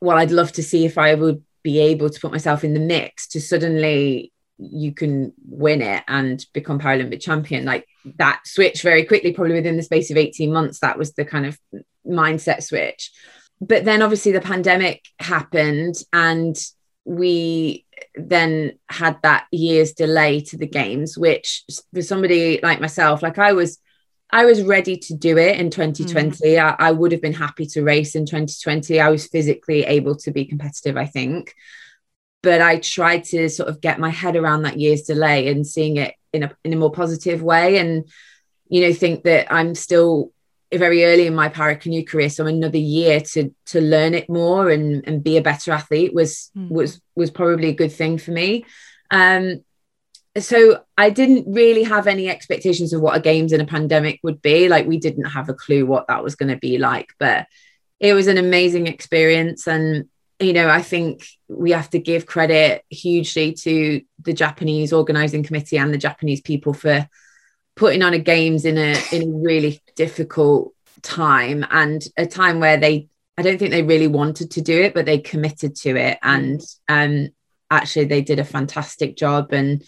well, 0.00 0.18
I'd 0.18 0.30
love 0.30 0.52
to 0.52 0.62
see 0.62 0.84
if 0.84 0.98
I 0.98 1.14
would 1.14 1.42
be 1.66 1.80
able 1.80 2.08
to 2.08 2.20
put 2.20 2.30
myself 2.30 2.62
in 2.62 2.74
the 2.74 2.86
mix 2.94 3.26
to 3.26 3.40
suddenly 3.40 4.32
you 4.56 4.94
can 4.94 5.32
win 5.48 5.82
it 5.82 6.04
and 6.06 6.46
become 6.52 6.78
Paralympic 6.78 7.20
champion. 7.20 7.64
Like 7.64 7.88
that 8.18 8.40
switch 8.44 8.82
very 8.82 9.04
quickly, 9.04 9.32
probably 9.32 9.54
within 9.54 9.76
the 9.76 9.82
space 9.82 10.08
of 10.12 10.16
18 10.16 10.52
months, 10.52 10.78
that 10.78 10.96
was 10.96 11.14
the 11.14 11.24
kind 11.24 11.44
of 11.44 11.58
mindset 12.06 12.62
switch. 12.62 13.10
But 13.60 13.84
then 13.84 14.00
obviously 14.00 14.30
the 14.30 14.40
pandemic 14.40 15.04
happened 15.18 15.96
and 16.12 16.56
we 17.04 17.84
then 18.14 18.78
had 18.88 19.20
that 19.24 19.46
year's 19.50 19.92
delay 19.92 20.42
to 20.42 20.56
the 20.56 20.68
games, 20.68 21.18
which 21.18 21.64
for 21.92 22.02
somebody 22.02 22.60
like 22.62 22.80
myself, 22.80 23.24
like 23.24 23.38
I 23.40 23.54
was, 23.54 23.78
I 24.30 24.44
was 24.44 24.62
ready 24.62 24.96
to 24.96 25.14
do 25.14 25.38
it 25.38 25.58
in 25.58 25.70
2020. 25.70 26.38
Mm. 26.38 26.62
I, 26.62 26.88
I, 26.88 26.90
would 26.90 27.12
have 27.12 27.22
been 27.22 27.32
happy 27.32 27.66
to 27.66 27.82
race 27.82 28.14
in 28.14 28.26
2020. 28.26 29.00
I 29.00 29.08
was 29.08 29.28
physically 29.28 29.84
able 29.84 30.16
to 30.16 30.30
be 30.32 30.44
competitive, 30.44 30.96
I 30.96 31.06
think. 31.06 31.54
But 32.42 32.60
I 32.60 32.78
tried 32.78 33.24
to 33.24 33.48
sort 33.48 33.68
of 33.68 33.80
get 33.80 34.00
my 34.00 34.10
head 34.10 34.36
around 34.36 34.62
that 34.62 34.78
year's 34.78 35.02
delay 35.02 35.48
and 35.48 35.66
seeing 35.66 35.96
it 35.96 36.14
in 36.32 36.42
a 36.42 36.50
in 36.64 36.72
a 36.72 36.76
more 36.76 36.92
positive 36.92 37.42
way. 37.42 37.78
And, 37.78 38.08
you 38.68 38.82
know, 38.82 38.92
think 38.92 39.24
that 39.24 39.52
I'm 39.52 39.74
still 39.74 40.32
very 40.72 41.04
early 41.04 41.26
in 41.26 41.34
my 41.34 41.48
para 41.48 41.76
canoe 41.76 42.04
career 42.04 42.28
so 42.28 42.46
another 42.46 42.78
year 42.78 43.20
to 43.20 43.54
to 43.66 43.80
learn 43.80 44.14
it 44.14 44.28
more 44.28 44.68
and 44.68 45.06
and 45.06 45.22
be 45.22 45.36
a 45.36 45.42
better 45.42 45.70
athlete 45.70 46.12
was 46.12 46.50
mm. 46.56 46.68
was 46.68 47.00
was 47.14 47.30
probably 47.30 47.68
a 47.68 47.74
good 47.74 47.92
thing 47.92 48.18
for 48.18 48.32
me 48.32 48.64
um 49.12 49.62
so 50.38 50.80
i 50.96 51.10
didn't 51.10 51.52
really 51.52 51.82
have 51.82 52.06
any 52.06 52.28
expectations 52.28 52.92
of 52.92 53.00
what 53.00 53.16
a 53.16 53.20
games 53.20 53.52
in 53.52 53.60
a 53.60 53.66
pandemic 53.66 54.20
would 54.22 54.40
be 54.42 54.68
like 54.68 54.86
we 54.86 54.98
didn't 54.98 55.24
have 55.24 55.48
a 55.48 55.54
clue 55.54 55.86
what 55.86 56.06
that 56.08 56.22
was 56.22 56.34
going 56.34 56.50
to 56.50 56.58
be 56.58 56.78
like 56.78 57.08
but 57.18 57.46
it 58.00 58.14
was 58.14 58.26
an 58.26 58.38
amazing 58.38 58.86
experience 58.86 59.66
and 59.66 60.08
you 60.38 60.52
know 60.52 60.68
i 60.68 60.82
think 60.82 61.26
we 61.48 61.70
have 61.70 61.88
to 61.88 61.98
give 61.98 62.26
credit 62.26 62.84
hugely 62.90 63.52
to 63.52 64.00
the 64.22 64.32
japanese 64.32 64.92
organizing 64.92 65.42
committee 65.42 65.78
and 65.78 65.92
the 65.92 65.98
japanese 65.98 66.40
people 66.40 66.72
for 66.72 67.08
putting 67.76 68.02
on 68.02 68.14
a 68.14 68.18
games 68.18 68.64
in 68.64 68.78
a 68.78 68.96
in 69.12 69.22
a 69.22 69.36
really 69.38 69.80
difficult 69.94 70.72
time 71.02 71.64
and 71.70 72.02
a 72.16 72.26
time 72.26 72.58
where 72.58 72.76
they 72.76 73.08
I 73.38 73.42
don't 73.42 73.58
think 73.58 73.70
they 73.70 73.82
really 73.82 74.06
wanted 74.06 74.52
to 74.52 74.62
do 74.62 74.80
it, 74.80 74.94
but 74.94 75.04
they 75.04 75.18
committed 75.18 75.76
to 75.76 75.96
it. 75.96 76.18
And 76.22 76.60
um 76.88 77.28
actually 77.70 78.06
they 78.06 78.22
did 78.22 78.38
a 78.38 78.44
fantastic 78.44 79.16
job. 79.16 79.52
And, 79.52 79.84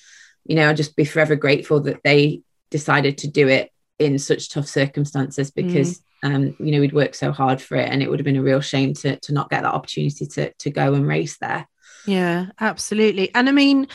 you 0.48 0.56
know, 0.56 0.68
I'll 0.68 0.74
just 0.74 0.96
be 0.96 1.04
forever 1.04 1.36
grateful 1.36 1.80
that 1.82 2.02
they 2.02 2.42
decided 2.70 3.18
to 3.18 3.28
do 3.28 3.46
it 3.46 3.70
in 4.00 4.18
such 4.18 4.50
tough 4.50 4.66
circumstances 4.66 5.52
because 5.52 6.00
mm. 6.24 6.34
um, 6.34 6.56
you 6.58 6.72
know, 6.72 6.80
we'd 6.80 6.92
worked 6.92 7.16
so 7.16 7.30
hard 7.30 7.62
for 7.62 7.76
it 7.76 7.88
and 7.88 8.02
it 8.02 8.10
would 8.10 8.18
have 8.18 8.24
been 8.24 8.36
a 8.36 8.42
real 8.42 8.60
shame 8.60 8.94
to 8.94 9.16
to 9.20 9.32
not 9.32 9.50
get 9.50 9.62
that 9.62 9.74
opportunity 9.74 10.26
to 10.26 10.52
to 10.54 10.70
go 10.70 10.94
and 10.94 11.06
race 11.06 11.38
there. 11.38 11.68
Yeah, 12.06 12.46
absolutely. 12.58 13.32
And 13.34 13.48
I 13.48 13.52
mean, 13.52 13.86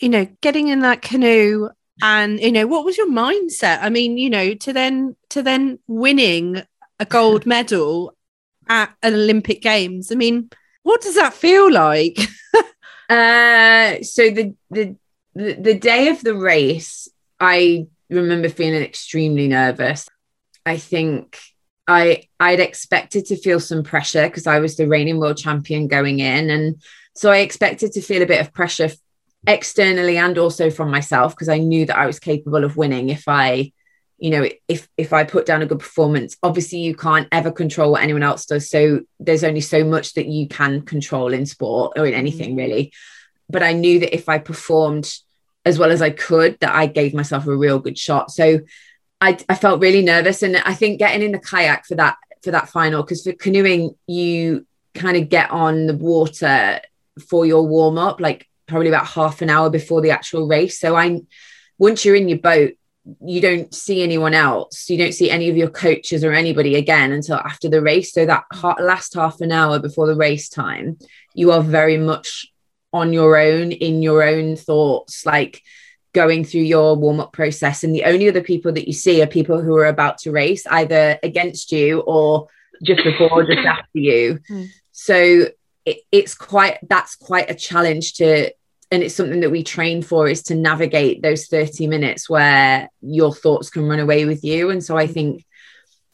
you 0.00 0.10
know, 0.10 0.26
getting 0.42 0.68
in 0.68 0.80
that 0.80 1.00
canoe 1.00 1.70
and 2.02 2.40
you 2.40 2.52
know 2.52 2.66
what 2.66 2.84
was 2.84 2.96
your 2.96 3.08
mindset 3.08 3.78
i 3.80 3.88
mean 3.88 4.18
you 4.18 4.30
know 4.30 4.54
to 4.54 4.72
then 4.72 5.14
to 5.28 5.42
then 5.42 5.78
winning 5.86 6.62
a 6.98 7.04
gold 7.04 7.46
medal 7.54 8.16
at 8.68 8.94
an 9.02 9.14
olympic 9.14 9.62
games 9.62 10.10
i 10.10 10.14
mean 10.14 10.50
what 10.82 11.00
does 11.00 11.14
that 11.14 11.34
feel 11.34 11.70
like 11.70 12.18
uh 13.10 13.96
so 14.02 14.30
the, 14.30 14.54
the 14.70 14.96
the 15.34 15.54
the 15.54 15.74
day 15.74 16.08
of 16.08 16.22
the 16.22 16.34
race 16.34 17.08
i 17.40 17.86
remember 18.10 18.48
feeling 18.48 18.82
extremely 18.82 19.48
nervous. 19.48 20.08
I 20.66 20.76
think 20.76 21.38
i 21.86 22.22
i'd 22.40 22.60
expected 22.60 23.26
to 23.26 23.36
feel 23.36 23.60
some 23.60 23.82
pressure 23.82 24.26
because 24.26 24.46
i 24.46 24.58
was 24.58 24.76
the 24.76 24.88
reigning 24.88 25.18
world 25.18 25.36
champion 25.36 25.88
going 25.88 26.20
in. 26.20 26.50
And 26.50 26.82
so 27.14 27.30
i 27.30 27.38
expected 27.38 27.92
to 27.92 28.00
feel 28.00 28.22
a 28.22 28.26
bit 28.26 28.40
of 28.40 28.52
pressure 28.52 28.90
externally 29.46 30.16
and 30.16 30.38
also 30.38 30.70
from 30.70 30.90
myself 30.90 31.34
because 31.34 31.48
I 31.48 31.58
knew 31.58 31.86
that 31.86 31.98
I 31.98 32.06
was 32.06 32.18
capable 32.18 32.64
of 32.64 32.76
winning 32.76 33.10
if 33.10 33.24
I 33.28 33.72
you 34.16 34.30
know 34.30 34.48
if 34.68 34.88
if 34.96 35.12
I 35.12 35.24
put 35.24 35.46
down 35.46 35.62
a 35.62 35.66
good 35.66 35.80
performance. 35.80 36.36
Obviously 36.42 36.78
you 36.78 36.94
can't 36.94 37.28
ever 37.32 37.50
control 37.50 37.92
what 37.92 38.02
anyone 38.02 38.22
else 38.22 38.46
does. 38.46 38.70
So 38.70 39.00
there's 39.20 39.44
only 39.44 39.60
so 39.60 39.84
much 39.84 40.14
that 40.14 40.26
you 40.26 40.48
can 40.48 40.82
control 40.82 41.32
in 41.32 41.46
sport 41.46 41.98
or 41.98 42.06
in 42.06 42.14
anything 42.14 42.50
mm-hmm. 42.50 42.58
really. 42.58 42.92
But 43.50 43.62
I 43.62 43.72
knew 43.72 44.00
that 44.00 44.14
if 44.14 44.28
I 44.28 44.38
performed 44.38 45.12
as 45.64 45.78
well 45.78 45.90
as 45.90 46.02
I 46.02 46.10
could 46.10 46.58
that 46.60 46.74
I 46.74 46.86
gave 46.86 47.14
myself 47.14 47.46
a 47.46 47.56
real 47.56 47.78
good 47.78 47.98
shot 47.98 48.30
so 48.30 48.60
I, 49.20 49.38
I 49.48 49.54
felt 49.54 49.80
really 49.80 50.02
nervous 50.02 50.42
and 50.42 50.56
I 50.56 50.74
think 50.74 50.98
getting 50.98 51.22
in 51.22 51.32
the 51.32 51.38
kayak 51.38 51.86
for 51.86 51.94
that 51.94 52.16
for 52.42 52.50
that 52.50 52.68
final 52.68 53.02
because 53.02 53.22
for 53.22 53.32
canoeing 53.32 53.94
you 54.06 54.66
kind 54.94 55.16
of 55.16 55.28
get 55.28 55.50
on 55.50 55.86
the 55.86 55.96
water 55.96 56.80
for 57.28 57.46
your 57.46 57.66
warm 57.66 57.98
up 57.98 58.20
like 58.20 58.48
probably 58.66 58.88
about 58.88 59.06
half 59.06 59.42
an 59.42 59.50
hour 59.50 59.70
before 59.70 60.00
the 60.00 60.10
actual 60.10 60.46
race. 60.46 60.78
So 60.78 60.96
I, 60.96 61.20
once 61.78 62.04
you're 62.04 62.16
in 62.16 62.28
your 62.28 62.38
boat, 62.38 62.74
you 63.24 63.40
don't 63.40 63.74
see 63.74 64.02
anyone 64.02 64.32
else. 64.32 64.88
You 64.88 64.96
don't 64.96 65.12
see 65.12 65.30
any 65.30 65.50
of 65.50 65.56
your 65.56 65.68
coaches 65.68 66.24
or 66.24 66.32
anybody 66.32 66.76
again 66.76 67.12
until 67.12 67.36
after 67.36 67.68
the 67.68 67.82
race. 67.82 68.12
So 68.12 68.24
that 68.24 68.44
last 68.80 69.14
half 69.14 69.40
an 69.42 69.52
hour 69.52 69.78
before 69.78 70.06
the 70.06 70.16
race 70.16 70.48
time, 70.48 70.98
you 71.34 71.52
are 71.52 71.60
very 71.60 71.98
much 71.98 72.46
on 72.94 73.12
your 73.12 73.36
own 73.36 73.72
in 73.72 74.00
your 74.00 74.22
own 74.22 74.56
thoughts, 74.56 75.26
like 75.26 75.60
going 76.14 76.44
through 76.44 76.62
your 76.62 76.96
warm 76.96 77.20
up 77.20 77.32
process. 77.32 77.84
And 77.84 77.94
the 77.94 78.04
only 78.04 78.28
other 78.28 78.40
people 78.40 78.72
that 78.72 78.86
you 78.86 78.94
see 78.94 79.20
are 79.20 79.26
people 79.26 79.60
who 79.60 79.76
are 79.76 79.86
about 79.86 80.18
to 80.18 80.30
race, 80.30 80.66
either 80.68 81.18
against 81.22 81.72
you 81.72 82.00
or 82.00 82.48
just 82.82 83.04
before 83.04 83.30
or 83.30 83.44
just 83.44 83.66
after 83.66 83.98
you. 83.98 84.38
Mm. 84.48 84.68
So 84.92 85.48
it, 85.84 85.98
it's 86.10 86.34
quite 86.34 86.78
that's 86.88 87.16
quite 87.16 87.50
a 87.50 87.54
challenge 87.54 88.14
to 88.14 88.50
and 88.90 89.02
it's 89.02 89.14
something 89.14 89.40
that 89.40 89.50
we 89.50 89.64
train 89.64 90.02
for 90.02 90.28
is 90.28 90.44
to 90.44 90.54
navigate 90.54 91.20
those 91.20 91.46
30 91.46 91.88
minutes 91.88 92.30
where 92.30 92.88
your 93.00 93.34
thoughts 93.34 93.70
can 93.70 93.88
run 93.88 93.98
away 93.98 94.24
with 94.24 94.44
you 94.44 94.70
and 94.70 94.84
so 94.84 94.96
i 94.96 95.06
think 95.06 95.44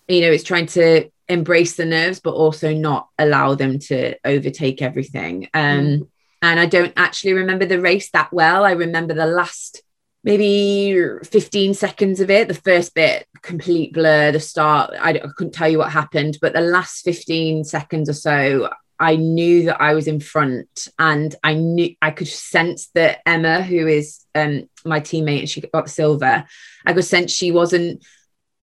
you 0.08 0.22
know 0.22 0.30
it's 0.30 0.44
trying 0.44 0.66
to 0.66 1.08
embrace 1.28 1.76
the 1.76 1.84
nerves 1.84 2.20
but 2.20 2.32
also 2.32 2.72
not 2.72 3.08
allow 3.18 3.54
them 3.54 3.78
to 3.78 4.16
overtake 4.24 4.82
everything 4.82 5.48
um 5.52 5.62
mm. 5.62 6.08
And 6.42 6.60
i 6.60 6.66
don't 6.66 6.92
actually 6.96 7.32
remember 7.32 7.64
the 7.64 7.80
race 7.80 8.10
that 8.10 8.32
well 8.32 8.64
i 8.64 8.72
remember 8.72 9.14
the 9.14 9.26
last 9.26 9.82
maybe 10.22 10.94
15 11.24 11.74
seconds 11.74 12.20
of 12.20 12.30
it 12.30 12.48
the 12.48 12.54
first 12.54 12.94
bit 12.94 13.26
complete 13.42 13.92
blur 13.94 14.32
the 14.32 14.40
start 14.40 14.92
I, 15.00 15.10
I 15.10 15.28
couldn't 15.36 15.54
tell 15.54 15.68
you 15.68 15.78
what 15.78 15.92
happened 15.92 16.38
but 16.40 16.52
the 16.52 16.60
last 16.60 17.02
15 17.02 17.64
seconds 17.64 18.08
or 18.08 18.14
so 18.14 18.70
I 19.02 19.16
knew 19.16 19.64
that 19.64 19.80
I 19.80 19.94
was 19.94 20.06
in 20.06 20.20
front 20.20 20.88
and 20.98 21.34
I 21.42 21.54
knew 21.54 21.94
I 22.02 22.10
could 22.10 22.28
sense 22.28 22.88
that 22.88 23.20
Emma, 23.24 23.62
who 23.62 23.86
is 23.86 24.20
um, 24.34 24.68
my 24.84 25.00
teammate 25.00 25.38
and 25.40 25.48
she 25.48 25.62
got 25.62 25.88
silver, 25.88 26.44
I 26.84 26.92
could 26.92 27.06
sense 27.06 27.32
she 27.32 27.50
wasn't 27.50 28.04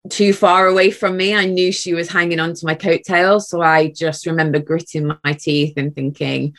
too 0.08 0.32
far 0.32 0.68
away 0.68 0.92
from 0.92 1.16
me. 1.16 1.34
I 1.34 1.46
knew 1.46 1.72
she 1.72 1.92
was 1.92 2.08
hanging 2.08 2.38
on 2.38 2.54
to 2.54 2.66
my 2.66 2.76
coattails. 2.76 3.48
So 3.48 3.60
I 3.60 3.90
just 3.90 4.26
remember 4.26 4.60
gritting 4.60 5.12
my 5.24 5.32
teeth 5.32 5.74
and 5.76 5.92
thinking, 5.92 6.54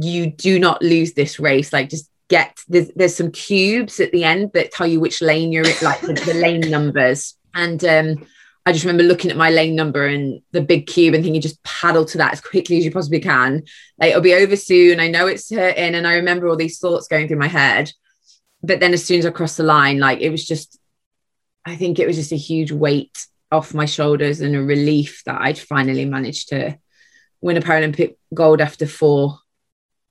you 0.00 0.30
do 0.30 0.58
not 0.58 0.82
lose 0.82 1.14
this 1.14 1.38
race. 1.38 1.72
Like 1.72 1.88
just 1.88 2.10
get 2.28 2.58
there's, 2.68 2.90
there's 2.96 3.16
some 3.16 3.30
cubes 3.30 4.00
at 4.00 4.12
the 4.12 4.24
end 4.24 4.50
that 4.54 4.72
tell 4.72 4.86
you 4.86 5.00
which 5.00 5.22
lane 5.22 5.52
you're 5.52 5.66
in, 5.66 5.74
like 5.82 6.00
the, 6.00 6.14
the 6.14 6.34
lane 6.34 6.70
numbers. 6.70 7.34
And 7.54 7.82
um 7.84 8.26
I 8.66 8.72
just 8.72 8.84
remember 8.84 9.04
looking 9.04 9.30
at 9.30 9.36
my 9.36 9.50
lane 9.50 9.76
number 9.76 10.06
and 10.06 10.42
the 10.50 10.60
big 10.60 10.88
cube 10.88 11.14
and 11.14 11.22
thinking, 11.22 11.40
just 11.40 11.62
paddle 11.62 12.04
to 12.04 12.18
that 12.18 12.32
as 12.32 12.40
quickly 12.40 12.78
as 12.78 12.84
you 12.84 12.90
possibly 12.90 13.20
can. 13.20 13.62
Like, 13.96 14.10
it'll 14.10 14.20
be 14.22 14.34
over 14.34 14.56
soon. 14.56 14.98
I 14.98 15.06
know 15.06 15.28
it's 15.28 15.54
hurting. 15.54 15.94
And 15.94 16.04
I 16.04 16.14
remember 16.14 16.48
all 16.48 16.56
these 16.56 16.80
thoughts 16.80 17.06
going 17.06 17.28
through 17.28 17.36
my 17.36 17.46
head. 17.46 17.92
But 18.64 18.80
then 18.80 18.92
as 18.92 19.04
soon 19.04 19.20
as 19.20 19.26
I 19.26 19.30
crossed 19.30 19.58
the 19.58 19.62
line, 19.62 20.00
like 20.00 20.18
it 20.20 20.30
was 20.30 20.44
just, 20.44 20.80
I 21.64 21.76
think 21.76 22.00
it 22.00 22.08
was 22.08 22.16
just 22.16 22.32
a 22.32 22.36
huge 22.36 22.72
weight 22.72 23.16
off 23.52 23.72
my 23.72 23.84
shoulders 23.84 24.40
and 24.40 24.56
a 24.56 24.62
relief 24.62 25.22
that 25.26 25.40
I'd 25.40 25.60
finally 25.60 26.04
managed 26.04 26.48
to 26.48 26.76
win 27.40 27.56
a 27.56 27.60
Paralympic 27.60 28.16
gold 28.34 28.60
after 28.60 28.88
four 28.88 29.38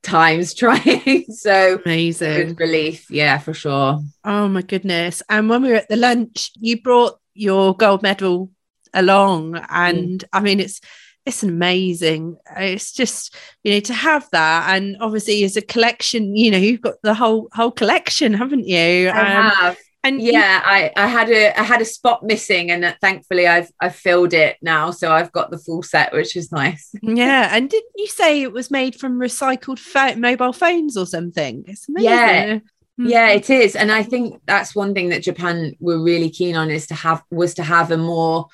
times 0.05 0.53
trying. 0.62 1.25
so 1.29 1.79
amazing 1.85 2.55
relief. 2.55 3.09
Yeah, 3.09 3.38
for 3.38 3.53
sure. 3.53 4.00
Oh 4.24 4.47
my 4.47 4.62
goodness. 4.62 5.21
And 5.29 5.50
when 5.50 5.62
we 5.62 5.69
were 5.69 5.75
at 5.75 5.89
the 5.89 5.97
lunch, 5.97 6.51
you 6.59 6.81
brought 6.81 7.19
your 7.33 7.75
gold 7.75 8.01
medal 8.01 8.51
along 8.93 9.57
and 9.69 10.21
mm. 10.21 10.24
i 10.31 10.39
mean 10.39 10.62
it's 10.62 10.79
it's 11.25 11.43
amazing. 11.43 12.38
It's 12.55 12.91
just 12.91 13.35
you 13.63 13.74
know 13.74 13.79
to 13.81 13.93
have 13.93 14.29
that, 14.31 14.75
and 14.75 14.95
obviously 15.01 15.43
as 15.43 15.57
a 15.57 15.62
collection, 15.62 16.35
you 16.35 16.51
know 16.51 16.57
you've 16.57 16.81
got 16.81 17.01
the 17.01 17.15
whole 17.15 17.50
whole 17.51 17.71
collection, 17.71 18.33
haven't 18.33 18.67
you? 18.67 19.09
I 19.09 19.35
um, 19.35 19.50
have. 19.50 19.77
And 20.05 20.21
yeah, 20.21 20.62
I, 20.63 20.91
I 20.95 21.07
had 21.07 21.29
a 21.29 21.59
I 21.59 21.63
had 21.63 21.81
a 21.81 21.85
spot 21.85 22.24
missing, 22.24 22.71
and 22.71 22.95
thankfully 23.01 23.47
I've 23.47 23.71
I've 23.79 23.95
filled 23.95 24.33
it 24.33 24.57
now, 24.62 24.91
so 24.91 25.12
I've 25.12 25.31
got 25.31 25.51
the 25.51 25.57
full 25.57 25.83
set, 25.83 26.13
which 26.13 26.35
is 26.35 26.51
nice. 26.51 26.91
yeah, 27.01 27.50
and 27.55 27.69
didn't 27.69 27.91
you 27.95 28.07
say 28.07 28.41
it 28.41 28.53
was 28.53 28.71
made 28.71 28.95
from 28.95 29.19
recycled 29.19 29.79
fo- 29.79 30.15
mobile 30.15 30.53
phones 30.53 30.95
or 30.95 31.05
something? 31.05 31.63
It's 31.67 31.89
amazing. 31.89 32.09
Yeah, 32.09 32.59
Mm. 33.00 33.09
Yeah, 33.09 33.29
it 33.29 33.50
is. 33.50 33.75
And 33.75 33.91
I 33.91 34.03
think 34.03 34.41
that's 34.45 34.74
one 34.75 34.93
thing 34.93 35.09
that 35.09 35.24
Japan 35.24 35.75
were 35.79 36.01
really 36.01 36.29
keen 36.29 36.55
on 36.55 36.71
is 36.71 36.88
to 36.88 36.95
have 36.95 37.24
was 37.29 37.53
to 37.55 37.63
have 37.63 37.91
a 37.91 37.97
more 37.97 38.47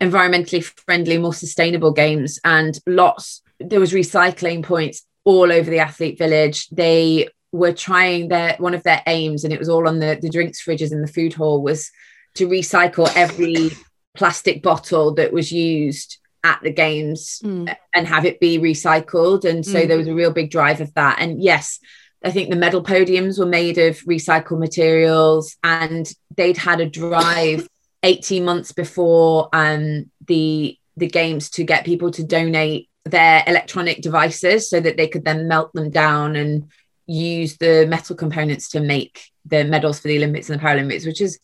environmentally 0.00 0.64
friendly, 0.64 1.18
more 1.18 1.34
sustainable 1.34 1.92
games. 1.92 2.40
And 2.44 2.78
lots 2.86 3.42
there 3.60 3.78
was 3.80 3.92
recycling 3.92 4.64
points 4.64 5.06
all 5.24 5.52
over 5.52 5.70
the 5.70 5.78
athlete 5.78 6.18
village. 6.18 6.68
They 6.70 7.28
were 7.52 7.72
trying 7.72 8.28
their 8.28 8.56
one 8.58 8.74
of 8.74 8.82
their 8.82 9.02
aims, 9.06 9.44
and 9.44 9.52
it 9.52 9.58
was 9.58 9.68
all 9.68 9.86
on 9.86 9.98
the, 9.98 10.18
the 10.20 10.30
drinks 10.30 10.62
fridges 10.62 10.92
in 10.92 11.02
the 11.02 11.06
food 11.06 11.34
hall, 11.34 11.62
was 11.62 11.90
to 12.34 12.48
recycle 12.48 13.10
every 13.14 13.70
plastic 14.14 14.62
bottle 14.62 15.14
that 15.14 15.32
was 15.32 15.52
used 15.52 16.18
at 16.44 16.60
the 16.62 16.72
games 16.72 17.40
mm. 17.44 17.74
and 17.94 18.06
have 18.06 18.24
it 18.24 18.40
be 18.40 18.58
recycled. 18.58 19.44
And 19.44 19.64
so 19.64 19.82
mm. 19.82 19.88
there 19.88 19.96
was 19.96 20.08
a 20.08 20.14
real 20.14 20.32
big 20.32 20.50
drive 20.50 20.80
of 20.80 20.92
that. 20.94 21.18
And 21.20 21.40
yes, 21.40 21.78
I 22.24 22.30
think 22.30 22.50
the 22.50 22.56
medal 22.56 22.82
podiums 22.82 23.38
were 23.38 23.46
made 23.46 23.78
of 23.78 23.98
recycled 24.00 24.58
materials, 24.58 25.56
and 25.62 26.10
they'd 26.36 26.56
had 26.56 26.80
a 26.80 26.88
drive 26.88 27.68
18 28.02 28.44
months 28.44 28.72
before 28.72 29.48
um, 29.52 30.10
the 30.26 30.76
the 30.96 31.06
games 31.06 31.48
to 31.50 31.64
get 31.64 31.86
people 31.86 32.10
to 32.10 32.22
donate 32.22 32.88
their 33.04 33.42
electronic 33.46 34.02
devices 34.02 34.68
so 34.68 34.78
that 34.78 34.96
they 34.96 35.08
could 35.08 35.24
then 35.24 35.48
melt 35.48 35.72
them 35.72 35.90
down 35.90 36.36
and 36.36 36.70
use 37.06 37.56
the 37.56 37.86
metal 37.86 38.16
components 38.16 38.70
to 38.70 38.80
make 38.80 39.22
the 39.44 39.64
medals 39.64 39.98
for 39.98 40.08
the 40.08 40.16
Olympics 40.16 40.50
and 40.50 40.60
the 40.60 40.64
Paralympics, 40.64 41.06
which 41.06 41.20
is 41.20 41.40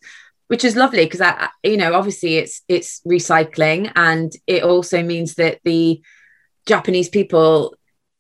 which 0.48 0.64
is 0.64 0.76
lovely 0.76 1.04
because 1.04 1.20
I 1.20 1.48
you 1.62 1.76
know 1.76 1.94
obviously 1.94 2.36
it's 2.36 2.62
it's 2.68 3.00
recycling 3.02 3.92
and 3.96 4.32
it 4.46 4.62
also 4.62 5.02
means 5.02 5.34
that 5.34 5.60
the 5.64 6.00
Japanese 6.66 7.08
people 7.08 7.74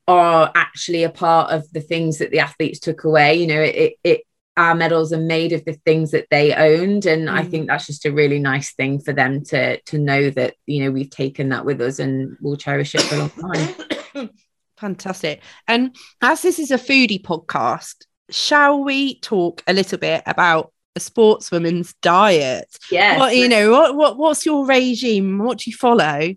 are 0.08 0.50
actually 0.54 1.04
a 1.04 1.10
part 1.10 1.52
of 1.52 1.70
the 1.72 1.82
things 1.82 2.18
that 2.18 2.30
the 2.30 2.40
athletes 2.40 2.80
took 2.80 3.04
away. 3.04 3.34
You 3.34 3.46
know, 3.46 3.60
it, 3.60 3.94
it 4.02 4.22
our 4.56 4.74
medals 4.74 5.12
are 5.12 5.20
made 5.20 5.52
of 5.52 5.64
the 5.64 5.74
things 5.84 6.10
that 6.10 6.26
they 6.30 6.52
owned, 6.52 7.06
and 7.06 7.28
mm. 7.28 7.32
I 7.32 7.44
think 7.44 7.68
that's 7.68 7.86
just 7.86 8.06
a 8.06 8.12
really 8.12 8.40
nice 8.40 8.72
thing 8.72 8.98
for 8.98 9.12
them 9.12 9.44
to 9.44 9.80
to 9.80 9.98
know 9.98 10.30
that 10.30 10.54
you 10.66 10.82
know 10.82 10.90
we've 10.90 11.10
taken 11.10 11.50
that 11.50 11.64
with 11.64 11.80
us 11.80 11.98
and 11.98 12.36
we'll 12.40 12.56
cherish 12.56 12.94
it 12.94 13.02
for 13.02 13.14
a 13.14 13.18
long 13.18 13.30
time. 13.30 14.30
Fantastic. 14.78 15.42
And 15.66 15.94
as 16.22 16.42
this 16.42 16.58
is 16.58 16.70
a 16.70 16.78
foodie 16.78 17.22
podcast, 17.22 18.04
shall 18.30 18.82
we 18.82 19.18
talk 19.20 19.62
a 19.66 19.72
little 19.72 19.98
bit 19.98 20.22
about 20.26 20.72
a 20.94 21.00
sportswoman's 21.00 21.94
diet? 22.02 22.68
Yeah. 22.90 23.18
What 23.18 23.36
you 23.36 23.48
know, 23.48 23.70
what 23.70 23.96
what 23.96 24.18
what's 24.18 24.46
your 24.46 24.66
regime? 24.66 25.38
What 25.38 25.58
do 25.58 25.70
you 25.70 25.76
follow? 25.76 26.34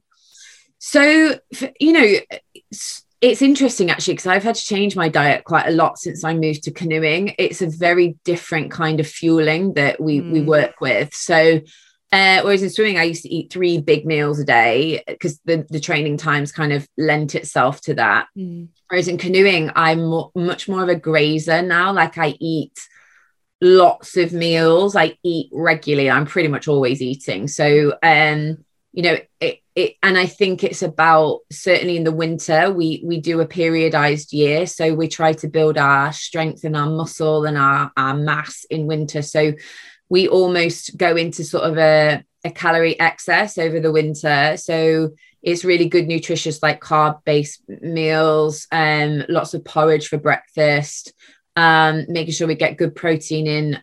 So, 0.80 1.40
you 1.80 1.94
know, 1.94 2.16
it's 3.22 3.42
interesting 3.44 3.92
actually 3.92 4.16
because 4.16 4.28
I've 4.28 4.44
had 4.44 4.56
to 4.56 4.66
change 4.66 4.96
my 4.96 5.08
diet 5.08 5.44
quite 5.44 5.68
a 5.68 5.72
lot 5.72 6.00
since 6.00 6.24
I 6.24 6.34
moved 6.34 6.64
to 6.64 6.72
canoeing. 6.72 7.36
It's 7.38 7.62
a 7.62 7.70
very 7.70 8.18
different 8.24 8.72
kind 8.72 9.00
of 9.00 9.08
fueling 9.08 9.74
that 9.76 10.02
we 10.02 10.20
mm. 10.20 10.32
we 10.32 10.42
work 10.42 10.82
with. 10.82 11.14
So 11.14 11.62
uh, 12.12 12.42
whereas 12.42 12.62
in 12.62 12.70
swimming, 12.70 12.98
I 12.98 13.04
used 13.04 13.24
to 13.24 13.34
eat 13.34 13.52
three 13.52 13.78
big 13.80 14.06
meals 14.06 14.40
a 14.40 14.46
day 14.46 15.02
because 15.08 15.40
the, 15.46 15.66
the 15.70 15.80
training 15.80 16.18
times 16.18 16.52
kind 16.52 16.74
of 16.74 16.88
lent 16.98 17.36
itself 17.36 17.80
to 17.82 17.94
that. 17.96 18.28
Mm. 18.38 18.68
Whereas 18.90 19.08
in 19.08 19.18
canoeing, 19.18 19.72
I'm 19.76 20.06
mo- 20.06 20.32
much 20.36 20.68
more 20.68 20.84
of 20.84 20.90
a 20.90 20.96
grazer 20.96 21.62
now. 21.62 21.94
Like 21.94 22.18
I 22.18 22.36
eat 22.40 22.78
lots 23.62 24.18
of 24.18 24.34
meals. 24.34 24.96
I 24.96 25.18
eat 25.24 25.50
regularly. 25.54 26.10
I'm 26.10 26.26
pretty 26.26 26.50
much 26.50 26.68
always 26.68 27.02
eating. 27.02 27.48
So 27.48 27.98
um, 28.04 28.58
you 28.94 29.04
know, 29.04 29.18
it, 29.40 29.60
it, 29.74 29.96
and 30.04 30.18
I 30.18 30.26
think 30.26 30.64
it's 30.64 30.82
about 30.82 31.40
certainly 31.50 31.96
in 31.96 32.04
the 32.04 32.12
winter 32.12 32.72
we 32.72 33.02
we 33.06 33.22
do 33.22 33.40
a 33.40 33.48
periodized 33.48 34.34
year, 34.34 34.66
so 34.66 34.94
we 34.94 35.08
try 35.08 35.32
to 35.34 35.48
build 35.48 35.78
our 35.78 36.12
strength 36.12 36.66
and 36.66 36.76
our 36.76 36.90
muscle 36.90 37.46
and 37.46 37.58
our 37.58 37.92
our 37.96 38.14
mass 38.14 38.66
in 38.70 38.88
winter. 38.88 39.22
So 39.22 39.54
we 40.12 40.28
almost 40.28 40.98
go 40.98 41.16
into 41.16 41.42
sort 41.46 41.64
of 41.64 41.78
a 41.78 42.22
a 42.44 42.52
calorie 42.52 43.00
excess 43.00 43.58
over 43.58 43.80
the 43.80 43.92
winter. 43.92 44.58
So 44.58 45.12
it's 45.42 45.64
really 45.64 45.88
good, 45.88 46.08
nutritious, 46.08 46.62
like 46.62 46.82
carb 46.82 47.24
based 47.24 47.62
meals, 47.68 48.68
um, 48.72 49.24
lots 49.30 49.54
of 49.54 49.64
porridge 49.64 50.10
for 50.10 50.18
breakfast, 50.18 51.14
um, 51.56 52.06
making 52.10 52.34
sure 52.34 52.48
we 52.48 52.56
get 52.56 52.78
good 52.78 52.94
protein 52.94 53.48
in 53.48 53.82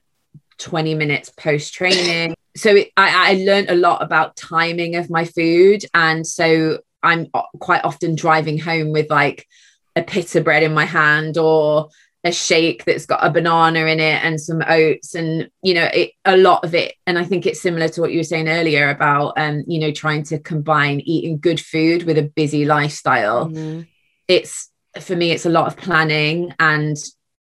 20 0.59 0.95
minutes 0.97 1.31
post 1.31 1.73
training 1.73 2.35
so 2.57 2.75
it, 2.75 2.91
I, 2.97 3.31
I 3.31 3.35
learned 3.45 3.71
a 3.71 3.77
lot 3.77 4.03
about 4.03 4.37
timing 4.37 4.97
of 4.97 5.09
my 5.09 5.25
food 5.25 5.85
and 5.95 6.27
so 6.27 6.81
i'm 7.01 7.29
quite 7.61 7.85
often 7.85 8.17
driving 8.17 8.59
home 8.59 8.91
with 8.91 9.09
like 9.09 9.47
a 9.95 10.03
pita 10.03 10.41
bread 10.41 10.64
in 10.64 10.75
my 10.75 10.85
hand 10.85 11.38
or 11.38 11.91
a 12.29 12.33
shake 12.33 12.85
that's 12.85 13.07
got 13.07 13.25
a 13.25 13.31
banana 13.31 13.81
in 13.87 13.99
it 13.99 14.23
and 14.25 14.41
some 14.41 14.62
oats 14.69 15.14
and 15.14 15.51
you 15.62 15.75
know 15.75 15.88
it, 15.93 16.12
a 16.25 16.37
lot 16.37 16.64
of 16.64 16.75
it 16.75 16.95
and 17.07 17.19
i 17.19 17.25
think 17.25 17.47
it's 17.47 17.61
similar 17.61 17.88
to 17.88 18.01
what 18.01 18.12
you 18.12 18.19
were 18.19 18.25
saying 18.25 18.49
earlier 18.49 18.91
about 18.91 19.33
um 19.37 19.64
you 19.67 19.81
know 19.81 19.91
trying 19.91 20.23
to 20.23 20.38
combine 20.38 21.01
eating 21.01 21.38
good 21.38 21.61
food 21.61 22.05
with 22.05 22.19
a 22.19 22.23
busy 22.23 22.64
lifestyle 22.64 23.49
mm-hmm. 23.49 23.83
it's 24.29 24.71
for 25.01 25.17
me 25.17 25.33
it's 25.33 25.47
a 25.47 25.51
lot 25.51 25.67
of 25.67 25.77
planning 25.77 26.55
and 26.61 26.97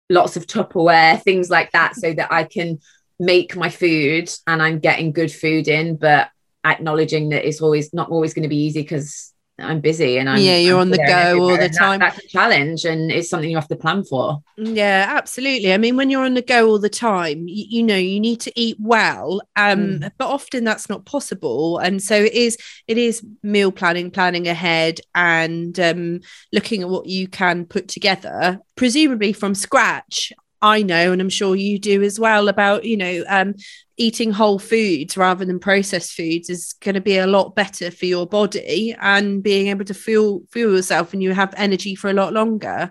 lots 0.08 0.36
of 0.36 0.46
tupperware 0.46 1.20
things 1.22 1.50
like 1.50 1.70
that 1.72 1.94
so 1.94 2.12
that 2.12 2.32
i 2.32 2.44
can 2.44 2.78
make 3.18 3.56
my 3.56 3.70
food 3.70 4.30
and 4.46 4.62
I'm 4.62 4.78
getting 4.78 5.12
good 5.12 5.32
food 5.32 5.68
in, 5.68 5.96
but 5.96 6.30
acknowledging 6.64 7.30
that 7.30 7.46
it's 7.46 7.60
always 7.60 7.92
not 7.94 8.10
always 8.10 8.34
going 8.34 8.42
to 8.42 8.48
be 8.48 8.64
easy 8.64 8.82
because 8.82 9.32
I'm 9.58 9.80
busy 9.80 10.18
and 10.18 10.28
I'm 10.28 10.38
yeah, 10.38 10.58
you're 10.58 10.76
I'm 10.76 10.82
on 10.82 10.90
the 10.90 10.98
go 10.98 11.40
all 11.40 11.56
the 11.56 11.70
time. 11.70 12.00
That, 12.00 12.14
that's 12.14 12.24
a 12.26 12.28
challenge 12.28 12.84
and 12.84 13.10
it's 13.10 13.30
something 13.30 13.48
you 13.48 13.56
have 13.56 13.68
to 13.68 13.76
plan 13.76 14.04
for. 14.04 14.42
Yeah, 14.56 15.06
absolutely. 15.08 15.72
I 15.72 15.78
mean, 15.78 15.96
when 15.96 16.10
you're 16.10 16.26
on 16.26 16.34
the 16.34 16.42
go 16.42 16.68
all 16.68 16.78
the 16.78 16.90
time, 16.90 17.48
you, 17.48 17.64
you 17.68 17.82
know, 17.82 17.96
you 17.96 18.20
need 18.20 18.40
to 18.40 18.52
eat 18.54 18.76
well, 18.78 19.40
um, 19.56 20.00
mm. 20.00 20.10
but 20.18 20.28
often 20.28 20.64
that's 20.64 20.90
not 20.90 21.06
possible. 21.06 21.78
And 21.78 22.02
so 22.02 22.16
it 22.16 22.34
is, 22.34 22.58
it 22.86 22.98
is 22.98 23.24
meal 23.42 23.72
planning, 23.72 24.10
planning 24.10 24.46
ahead, 24.46 25.00
and 25.14 25.78
um, 25.80 26.20
looking 26.52 26.82
at 26.82 26.90
what 26.90 27.06
you 27.06 27.26
can 27.26 27.64
put 27.64 27.88
together, 27.88 28.60
presumably 28.74 29.32
from 29.32 29.54
scratch. 29.54 30.32
I 30.66 30.82
know, 30.82 31.12
and 31.12 31.20
I'm 31.20 31.28
sure 31.28 31.54
you 31.54 31.78
do 31.78 32.02
as 32.02 32.18
well, 32.18 32.48
about 32.48 32.84
you 32.84 32.96
know 32.96 33.24
um, 33.28 33.54
eating 33.96 34.32
whole 34.32 34.58
foods 34.58 35.16
rather 35.16 35.44
than 35.44 35.58
processed 35.58 36.12
foods 36.12 36.50
is 36.50 36.74
going 36.82 36.96
to 36.96 37.00
be 37.00 37.16
a 37.18 37.26
lot 37.26 37.54
better 37.54 37.90
for 37.90 38.06
your 38.06 38.26
body 38.26 38.94
and 39.00 39.42
being 39.42 39.68
able 39.68 39.84
to 39.84 39.94
fuel 39.94 40.42
fuel 40.50 40.74
yourself, 40.74 41.12
and 41.12 41.22
you 41.22 41.32
have 41.32 41.54
energy 41.56 41.94
for 41.94 42.10
a 42.10 42.14
lot 42.14 42.32
longer. 42.32 42.90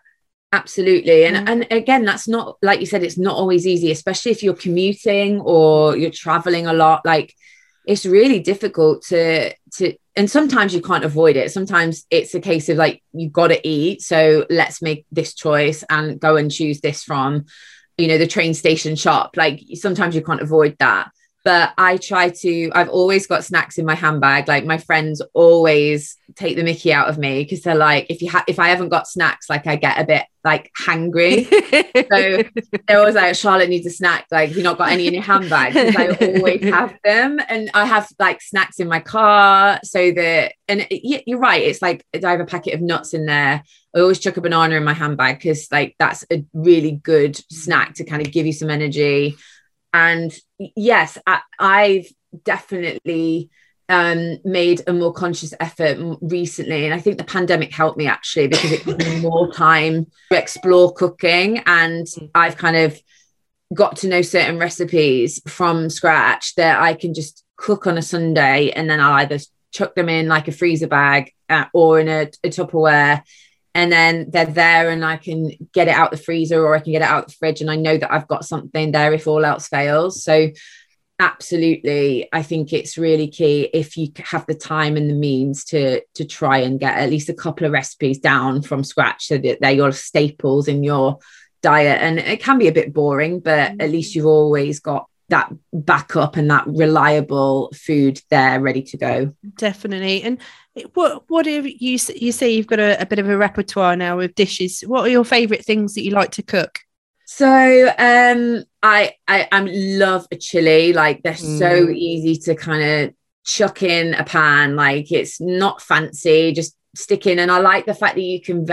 Absolutely, 0.54 1.26
and 1.26 1.50
and 1.50 1.68
again, 1.70 2.06
that's 2.06 2.28
not 2.28 2.58
like 2.62 2.80
you 2.80 2.86
said, 2.86 3.04
it's 3.04 3.18
not 3.18 3.36
always 3.36 3.68
easy, 3.68 3.92
especially 3.92 4.32
if 4.32 4.42
you're 4.42 4.54
commuting 4.54 5.42
or 5.42 5.98
you're 5.98 6.12
traveling 6.12 6.66
a 6.68 6.74
lot. 6.74 7.02
Like 7.06 7.34
it's 7.88 8.06
really 8.06 8.40
difficult 8.40 9.04
to 9.04 9.54
to 9.74 9.96
and 10.16 10.32
sometimes 10.32 10.74
you 10.74 10.82
can't 10.82 11.04
avoid 11.04 11.36
it. 11.36 11.52
Sometimes 11.52 12.06
it's 12.10 12.34
a 12.34 12.40
case 12.40 12.70
of 12.70 12.78
like 12.78 13.04
you've 13.14 13.34
got 13.34 13.48
to 13.48 13.68
eat 13.68 14.02
so 14.02 14.46
let's 14.50 14.82
make 14.82 15.06
this 15.12 15.34
choice 15.34 15.84
and 15.90 16.20
go 16.20 16.38
and 16.38 16.52
choose 16.52 16.80
this 16.80 17.04
from 17.04 17.46
you 17.98 18.08
know 18.08 18.18
the 18.18 18.28
train 18.28 18.54
station 18.54 18.96
shop. 18.96 19.38
Like 19.38 19.62
sometimes 19.74 20.16
you 20.16 20.24
can't 20.24 20.42
avoid 20.42 20.76
that 20.80 21.12
but 21.46 21.74
I 21.78 21.98
try 21.98 22.30
to, 22.30 22.72
I've 22.74 22.90
always 22.90 23.28
got 23.28 23.44
snacks 23.44 23.78
in 23.78 23.86
my 23.86 23.94
handbag. 23.94 24.48
Like 24.48 24.66
my 24.66 24.80
friends 24.80 25.22
always 25.36 26.18
take 26.36 26.58
the 26.58 26.64
mickey 26.64 26.92
out 26.92 27.08
of 27.08 27.20
me 27.20 27.44
because 27.44 27.62
they're 27.62 27.76
like, 27.76 28.08
if 28.10 28.24
you 28.24 28.32
have, 28.32 28.46
if 28.48 28.58
I 28.58 28.70
haven't 28.70 28.90
got 28.90 29.08
snacks, 29.08 29.48
like 29.48 29.68
I 29.68 29.76
get 29.76 30.02
a 30.02 30.06
bit 30.06 30.26
like 30.44 30.72
hangry. 30.76 31.48
so 31.94 32.50
they're 32.88 32.98
always 32.98 33.14
like, 33.14 33.36
Charlotte 33.36 33.70
needs 33.70 33.86
a 33.86 33.92
snack. 33.92 34.26
Like, 34.32 34.56
you 34.56 34.64
not 34.64 34.80
got 34.80 34.90
any 34.90 35.06
in 35.06 35.14
your 35.14 35.22
handbag? 35.22 35.74
Because 35.74 35.96
I 35.96 36.08
always 36.40 36.64
have 36.64 36.98
them. 37.04 37.40
And 37.48 37.70
I 37.76 37.86
have 37.86 38.10
like 38.18 38.42
snacks 38.42 38.80
in 38.80 38.88
my 38.88 39.00
car 39.00 39.80
so 39.84 40.12
that, 40.14 40.54
and 40.68 40.88
it, 40.90 41.26
you're 41.28 41.38
right. 41.38 41.62
It's 41.62 41.82
like 41.84 42.04
I 42.12 42.32
have 42.32 42.40
a 42.40 42.46
packet 42.46 42.74
of 42.74 42.82
nuts 42.82 43.14
in 43.14 43.28
there. 43.28 43.62
I 43.96 44.00
always 44.00 44.18
chuck 44.18 44.38
a 44.38 44.42
banana 44.42 44.76
in 44.78 44.84
my 44.84 44.94
handbag 44.94 45.38
because 45.38 45.72
like 45.72 45.96
that's 46.00 46.26
a 46.34 46.44
really 46.54 46.94
good 47.04 47.40
snack 47.52 47.94
to 47.96 48.04
kind 48.04 48.26
of 48.26 48.34
give 48.34 48.48
you 48.48 48.52
some 48.52 48.72
energy 48.72 49.38
and 49.96 50.38
yes 50.76 51.18
I, 51.26 51.42
have 51.60 52.44
definitely 52.44 53.50
um, 53.88 54.40
made 54.44 54.82
a 54.88 54.94
more 54.94 55.14
conscious 55.14 55.54
effort 55.60 56.18
recently. 56.22 56.86
And 56.86 56.94
i 56.94 57.00
think 57.00 57.18
the 57.18 57.24
pandemic 57.24 57.74
helped 57.74 57.98
me 57.98 58.08
actually 58.08 58.48
because 58.48 58.72
it 58.74 58.86
gave 58.86 58.98
me 58.98 59.22
more 59.30 59.52
time 59.54 60.08
to 60.32 60.38
explore 60.38 60.94
cooking. 60.94 61.60
And 61.66 62.06
mm. 62.06 62.30
i've 62.36 62.58
kind 62.58 62.76
of 62.76 63.00
got 63.74 63.96
to 63.98 64.08
know 64.08 64.22
certain 64.22 64.60
recipes 64.60 65.42
from 65.48 65.90
scratch 65.90 66.56
that 66.56 66.80
i 66.80 66.94
can 66.94 67.14
just 67.14 67.44
cook 67.56 67.88
on 67.88 67.98
a 67.98 68.02
sunday. 68.02 68.72
And 68.72 68.90
then 68.90 69.00
i'll 69.00 69.14
either 69.14 69.40
chuck 69.72 69.96
them 69.96 70.10
in 70.10 70.28
like 70.28 70.50
a 70.50 70.52
freezer 70.52 70.88
bag 70.88 71.32
uh, 71.50 71.66
or 71.74 72.00
in 72.00 72.10
a, 72.10 72.24
a 72.44 72.50
Tupperware 72.50 73.22
and 73.76 73.92
then 73.92 74.28
they're 74.30 74.46
there 74.46 74.90
and 74.90 75.04
I 75.04 75.18
can 75.18 75.52
get 75.74 75.90
it 75.90 75.94
out 75.94 76.10
the 76.10 76.18
freezer 76.18 76.66
or 76.66 76.76
I 76.76 76.80
can 76.80 76.94
get 76.94 77.02
it 77.02 77.10
out 77.10 77.28
the 77.28 77.34
fridge 77.34 77.60
and 77.60 77.70
I 77.70 77.76
know 77.76 77.98
that 77.98 78.12
I've 78.12 78.28
got 78.28 78.46
something 78.46 78.94
there 78.94 79.14
if 79.14 79.28
all 79.28 79.44
else 79.44 79.68
fails. 79.68 80.24
So 80.24 80.50
absolutely 81.20 82.28
I 82.34 82.42
think 82.42 82.74
it's 82.74 82.98
really 82.98 83.28
key 83.28 83.70
if 83.74 83.96
you 83.96 84.12
have 84.18 84.46
the 84.48 84.56
time 84.56 84.98
and 84.98 85.10
the 85.10 85.14
means 85.14 85.64
to 85.66 86.02
to 86.16 86.26
try 86.26 86.60
and 86.60 86.80
get 86.80 86.98
at 86.98 87.10
least 87.10 87.30
a 87.30 87.34
couple 87.34 87.66
of 87.66 87.74
recipes 87.74 88.18
down 88.18 88.62
from 88.62 88.84
scratch 88.84 89.28
so 89.28 89.38
that 89.38 89.60
they're 89.60 89.72
your 89.72 89.92
staples 89.92 90.68
in 90.68 90.84
your 90.84 91.20
diet. 91.62 92.02
And 92.02 92.20
it 92.20 92.42
can 92.42 92.58
be 92.58 92.70
a 92.70 92.74
bit 92.74 92.94
boring 92.94 93.42
but 93.42 93.60
at 93.60 93.78
mm-hmm. 93.78 93.92
least 93.92 94.16
you've 94.16 94.26
always 94.26 94.80
got 94.80 95.08
that 95.30 95.52
backup 95.74 96.38
and 96.38 96.50
that 96.50 96.68
reliable 96.68 97.74
food 97.76 98.22
there 98.30 98.62
ready 98.62 98.84
to 98.84 98.98
go. 98.98 99.34
Definitely. 99.58 100.22
And 100.22 100.38
what 100.94 101.24
what 101.30 101.44
do 101.46 101.52
you 101.52 102.00
you 102.16 102.32
say 102.32 102.52
you've 102.52 102.68
got 102.68 102.80
a, 102.80 103.02
a 103.02 103.06
bit 103.06 103.20
of 103.20 103.30
a 103.30 103.38
repertoire 103.38 103.96
now 103.96 104.18
with 104.18 104.36
dishes? 104.36 104.82
What 104.82 105.06
are 105.06 105.10
your 105.10 105.24
favorite 105.24 105.66
things 105.66 105.94
that 105.94 106.04
you 106.04 106.12
like 106.12 106.32
to 106.32 106.44
cook? 106.44 106.80
So 107.26 107.48
um 107.98 108.64
I 108.84 109.14
I 109.28 109.48
I 109.52 109.60
love 109.62 110.28
a 110.32 110.36
chili. 110.36 110.94
Like 110.94 111.24
they're 111.24 111.34
mm. 111.34 111.60
so 111.60 111.90
easy 111.90 112.36
to 112.42 112.56
kind 112.56 112.84
of 112.84 113.14
chuck 113.46 113.84
in 113.84 114.14
a 114.14 114.24
pan. 114.24 114.76
Like 114.76 115.12
it's 115.12 115.40
not 115.40 115.82
fancy 115.82 116.52
just 116.52 116.76
stick 116.96 117.26
in. 117.28 117.40
And 117.40 117.52
I 117.52 117.60
like 117.60 117.86
the 117.86 117.94
fact 117.94 118.16
that 118.16 118.22
you 118.22 118.42
can 118.42 118.66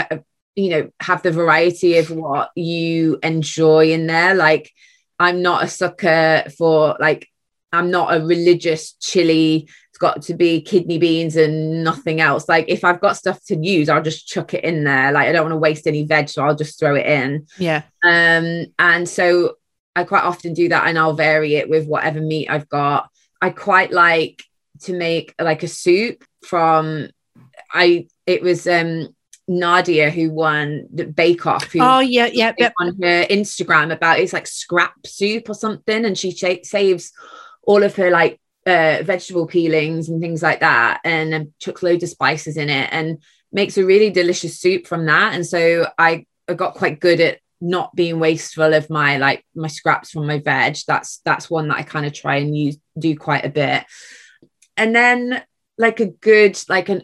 you 0.55 0.71
know 0.71 0.91
have 1.01 1.23
the 1.23 1.31
variety 1.31 1.99
of 1.99 2.11
what 2.11 2.51
you 2.57 3.19
enjoy 3.23 3.93
in 3.93 4.07
there. 4.07 4.35
Like 4.35 4.71
I'm 5.19 5.41
not 5.41 5.62
a 5.62 5.69
sucker 5.69 6.45
for 6.59 6.97
like 6.99 7.29
I'm 7.73 7.91
not 7.91 8.15
a 8.15 8.25
religious 8.25 8.93
chili. 8.95 9.69
Got 10.03 10.23
to 10.23 10.35
be 10.35 10.61
kidney 10.61 10.99
beans 10.99 11.37
and 11.37 11.85
nothing 11.85 12.21
else. 12.21 12.49
Like 12.49 12.65
if 12.67 12.83
I've 12.83 13.01
got 13.01 13.17
stuff 13.17 13.38
to 13.45 13.57
use, 13.57 13.88
I'll 13.88 14.03
just 14.03 14.27
chuck 14.27 14.53
it 14.53 14.65
in 14.65 14.83
there. 14.83 15.12
Like 15.12 15.29
I 15.29 15.33
don't 15.33 15.45
want 15.45 15.53
to 15.53 15.59
waste 15.59 15.87
any 15.87 16.05
veg, 16.05 16.29
so 16.29 16.43
I'll 16.43 16.57
just 16.57 16.77
throw 16.77 16.97
it 16.97 17.07
in. 17.07 17.47
Yeah. 17.57 17.83
Um, 18.03 18.67
and 18.81 19.09
so 19.09 19.59
I 19.95 20.03
quite 20.03 20.25
often 20.25 20.55
do 20.55 20.69
that 20.71 20.88
and 20.88 20.99
I'll 20.99 21.15
vary 21.15 21.55
it 21.55 21.71
with 21.71 21.87
whatever 21.87 22.21
meat 22.21 22.51
I've 22.51 22.69
got. 22.69 23.11
I 23.41 23.51
quite 23.51 23.93
like 23.93 24.43
to 24.81 24.93
make 24.93 25.37
like 25.41 25.62
a 25.62 25.69
soup 25.69 26.25
from 26.45 27.09
I 27.73 28.09
it 28.27 28.43
was 28.43 28.67
um 28.67 29.15
Nadiya 29.49 30.11
who 30.11 30.31
won 30.31 30.88
the 30.93 31.05
Bake 31.05 31.47
Off. 31.47 31.69
oh 31.79 32.01
yeah, 32.01 32.27
yeah, 32.27 32.55
yeah. 32.59 32.71
On 32.81 32.88
her 32.88 33.25
Instagram 33.31 33.93
about 33.93 34.19
it's 34.19 34.33
like 34.33 34.49
scrap 34.49 34.95
soup 35.07 35.49
or 35.49 35.55
something, 35.55 36.05
and 36.05 36.19
she 36.19 36.33
sh- 36.33 36.65
saves 36.65 37.12
all 37.62 37.85
of 37.85 37.95
her 37.95 38.11
like 38.11 38.41
uh, 38.66 39.03
vegetable 39.03 39.46
peelings 39.46 40.09
and 40.09 40.20
things 40.20 40.42
like 40.42 40.61
that, 40.61 41.01
and 41.05 41.35
um, 41.35 41.55
chucks 41.59 41.83
loads 41.83 42.03
of 42.03 42.11
spices 42.11 42.57
in 42.57 42.70
it, 42.70 42.88
and 42.92 43.22
makes 43.53 43.77
a 43.77 43.85
really 43.85 44.11
delicious 44.11 44.59
soup 44.59 44.87
from 44.87 45.07
that. 45.07 45.35
And 45.35 45.46
so 45.46 45.87
I, 45.98 46.27
I 46.48 46.55
got 46.55 46.75
quite 46.75 47.01
good 47.01 47.20
at 47.20 47.38
not 47.61 47.94
being 47.94 48.18
wasteful 48.18 48.75
of 48.75 48.90
my 48.90 49.18
like 49.18 49.44
my 49.55 49.68
scraps 49.68 50.11
from 50.11 50.27
my 50.27 50.38
veg. 50.38 50.77
That's 50.87 51.18
that's 51.25 51.48
one 51.48 51.68
that 51.68 51.79
I 51.79 51.83
kind 51.83 52.07
of 52.07 52.12
try 52.12 52.37
and 52.37 52.57
use 52.57 52.77
do 52.98 53.16
quite 53.16 53.44
a 53.44 53.51
bit. 53.51 53.85
And 54.77 54.94
then 54.94 55.42
like 55.79 56.01
a 56.01 56.07
good 56.07 56.61
like 56.68 56.88
an 56.88 57.03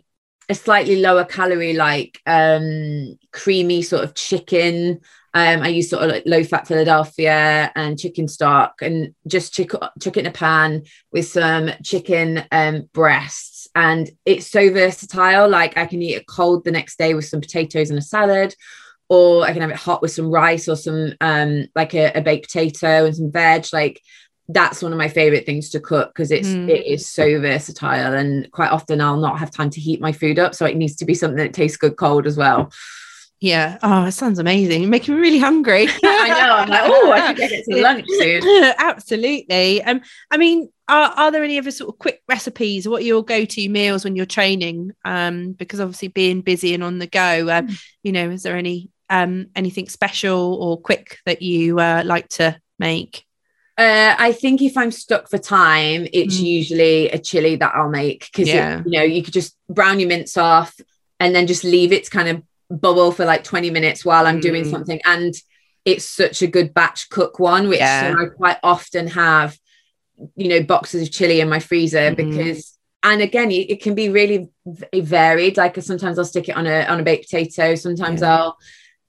a 0.48 0.54
slightly 0.54 1.00
lower 1.00 1.24
calorie, 1.24 1.74
like 1.74 2.20
um, 2.26 3.18
creamy 3.32 3.82
sort 3.82 4.04
of 4.04 4.14
chicken. 4.14 5.00
Um, 5.38 5.62
I 5.62 5.68
use 5.68 5.88
sort 5.88 6.02
of 6.02 6.10
like 6.10 6.24
low 6.26 6.42
fat 6.42 6.66
Philadelphia 6.66 7.70
and 7.76 7.96
chicken 7.96 8.26
stock 8.26 8.82
and 8.82 9.14
just 9.28 9.54
chuck, 9.54 9.70
chuck 10.02 10.16
it 10.16 10.20
in 10.20 10.26
a 10.26 10.32
pan 10.32 10.82
with 11.12 11.28
some 11.28 11.70
chicken 11.84 12.42
um, 12.50 12.88
breasts. 12.92 13.68
And 13.76 14.10
it's 14.26 14.48
so 14.48 14.72
versatile. 14.72 15.48
Like 15.48 15.76
I 15.78 15.86
can 15.86 16.02
eat 16.02 16.16
it 16.16 16.26
cold 16.26 16.64
the 16.64 16.72
next 16.72 16.98
day 16.98 17.14
with 17.14 17.26
some 17.26 17.40
potatoes 17.40 17.88
and 17.88 18.00
a 18.00 18.02
salad, 18.02 18.52
or 19.08 19.44
I 19.44 19.52
can 19.52 19.62
have 19.62 19.70
it 19.70 19.76
hot 19.76 20.02
with 20.02 20.10
some 20.10 20.28
rice 20.28 20.68
or 20.68 20.74
some 20.74 21.14
um, 21.20 21.68
like 21.76 21.94
a, 21.94 22.10
a 22.16 22.20
baked 22.20 22.48
potato 22.48 23.06
and 23.06 23.14
some 23.14 23.30
veg. 23.30 23.66
Like 23.72 24.02
that's 24.48 24.82
one 24.82 24.90
of 24.90 24.98
my 24.98 25.08
favorite 25.08 25.46
things 25.46 25.68
to 25.70 25.78
cook 25.78 26.08
because 26.12 26.32
it's 26.32 26.48
mm. 26.48 26.68
it 26.68 26.84
is 26.84 27.06
so 27.06 27.38
versatile 27.40 28.14
and 28.14 28.50
quite 28.50 28.72
often 28.72 29.00
I'll 29.00 29.20
not 29.20 29.38
have 29.38 29.52
time 29.52 29.70
to 29.70 29.80
heat 29.80 30.00
my 30.00 30.10
food 30.10 30.40
up 30.40 30.54
so 30.56 30.66
it 30.66 30.76
needs 30.76 30.96
to 30.96 31.04
be 31.04 31.14
something 31.14 31.36
that 31.36 31.54
tastes 31.54 31.76
good 31.76 31.96
cold 31.96 32.26
as 32.26 32.36
well. 32.36 32.72
Yeah. 33.40 33.78
Oh, 33.82 34.04
it 34.04 34.12
sounds 34.12 34.40
amazing. 34.40 34.82
You're 34.82 34.90
making 34.90 35.14
me 35.14 35.20
really 35.20 35.38
hungry. 35.38 35.86
I 36.04 36.28
know. 36.28 36.54
I'm 36.56 36.68
like, 36.68 36.82
oh, 36.84 37.12
I 37.12 37.28
should 37.28 37.36
get 37.36 37.64
to 37.64 37.80
lunch 37.80 38.06
soon. 38.18 38.42
Absolutely. 38.78 39.82
Um, 39.82 40.00
I 40.30 40.36
mean, 40.36 40.70
are, 40.88 41.12
are 41.16 41.30
there 41.30 41.44
any 41.44 41.58
other 41.58 41.70
sort 41.70 41.94
of 41.94 41.98
quick 41.98 42.22
recipes? 42.28 42.88
What 42.88 43.02
are 43.02 43.06
your 43.06 43.24
go-to 43.24 43.68
meals 43.68 44.04
when 44.04 44.16
you're 44.16 44.26
training? 44.26 44.92
Um, 45.04 45.52
because 45.52 45.78
obviously 45.80 46.08
being 46.08 46.40
busy 46.40 46.74
and 46.74 46.82
on 46.82 46.98
the 46.98 47.06
go, 47.06 47.48
um, 47.50 47.68
mm. 47.68 47.84
you 48.02 48.12
know, 48.12 48.30
is 48.30 48.42
there 48.42 48.56
any 48.56 48.90
um 49.10 49.46
anything 49.56 49.88
special 49.88 50.54
or 50.60 50.78
quick 50.78 51.18
that 51.24 51.40
you 51.40 51.78
uh, 51.78 52.02
like 52.04 52.28
to 52.28 52.60
make? 52.78 53.24
Uh, 53.78 54.16
I 54.18 54.32
think 54.32 54.60
if 54.60 54.76
I'm 54.76 54.90
stuck 54.90 55.30
for 55.30 55.38
time, 55.38 56.08
it's 56.12 56.38
mm. 56.38 56.44
usually 56.44 57.08
a 57.10 57.18
chili 57.18 57.54
that 57.56 57.72
I'll 57.76 57.88
make 57.88 58.28
because 58.32 58.48
yeah. 58.48 58.82
you 58.84 58.98
know 58.98 59.04
you 59.04 59.22
could 59.22 59.32
just 59.32 59.56
brown 59.68 60.00
your 60.00 60.08
mince 60.08 60.36
off 60.36 60.74
and 61.20 61.34
then 61.34 61.46
just 61.46 61.62
leave 61.62 61.92
it 61.92 62.04
to 62.04 62.10
kind 62.10 62.28
of 62.28 62.42
bubble 62.70 63.12
for 63.12 63.24
like 63.24 63.44
20 63.44 63.70
minutes 63.70 64.04
while 64.04 64.26
I'm 64.26 64.38
mm. 64.38 64.42
doing 64.42 64.64
something. 64.64 65.00
And 65.04 65.34
it's 65.84 66.04
such 66.04 66.42
a 66.42 66.46
good 66.46 66.74
batch 66.74 67.08
cook 67.08 67.38
one, 67.38 67.68
which 67.68 67.80
yeah. 67.80 68.14
I 68.16 68.26
quite 68.26 68.58
often 68.62 69.06
have, 69.08 69.58
you 70.36 70.48
know, 70.48 70.62
boxes 70.62 71.02
of 71.02 71.12
chili 71.12 71.40
in 71.40 71.48
my 71.48 71.60
freezer 71.60 72.10
mm. 72.10 72.16
because 72.16 72.78
and 73.02 73.22
again 73.22 73.50
it 73.50 73.80
can 73.80 73.94
be 73.94 74.08
really 74.08 74.48
varied 74.94 75.56
like 75.56 75.76
sometimes 75.80 76.18
i'll 76.18 76.24
stick 76.24 76.48
it 76.48 76.56
on 76.56 76.66
a 76.66 76.84
on 76.86 77.00
a 77.00 77.02
baked 77.02 77.30
potato 77.30 77.74
sometimes 77.74 78.22
yeah. 78.22 78.36
i'll 78.36 78.58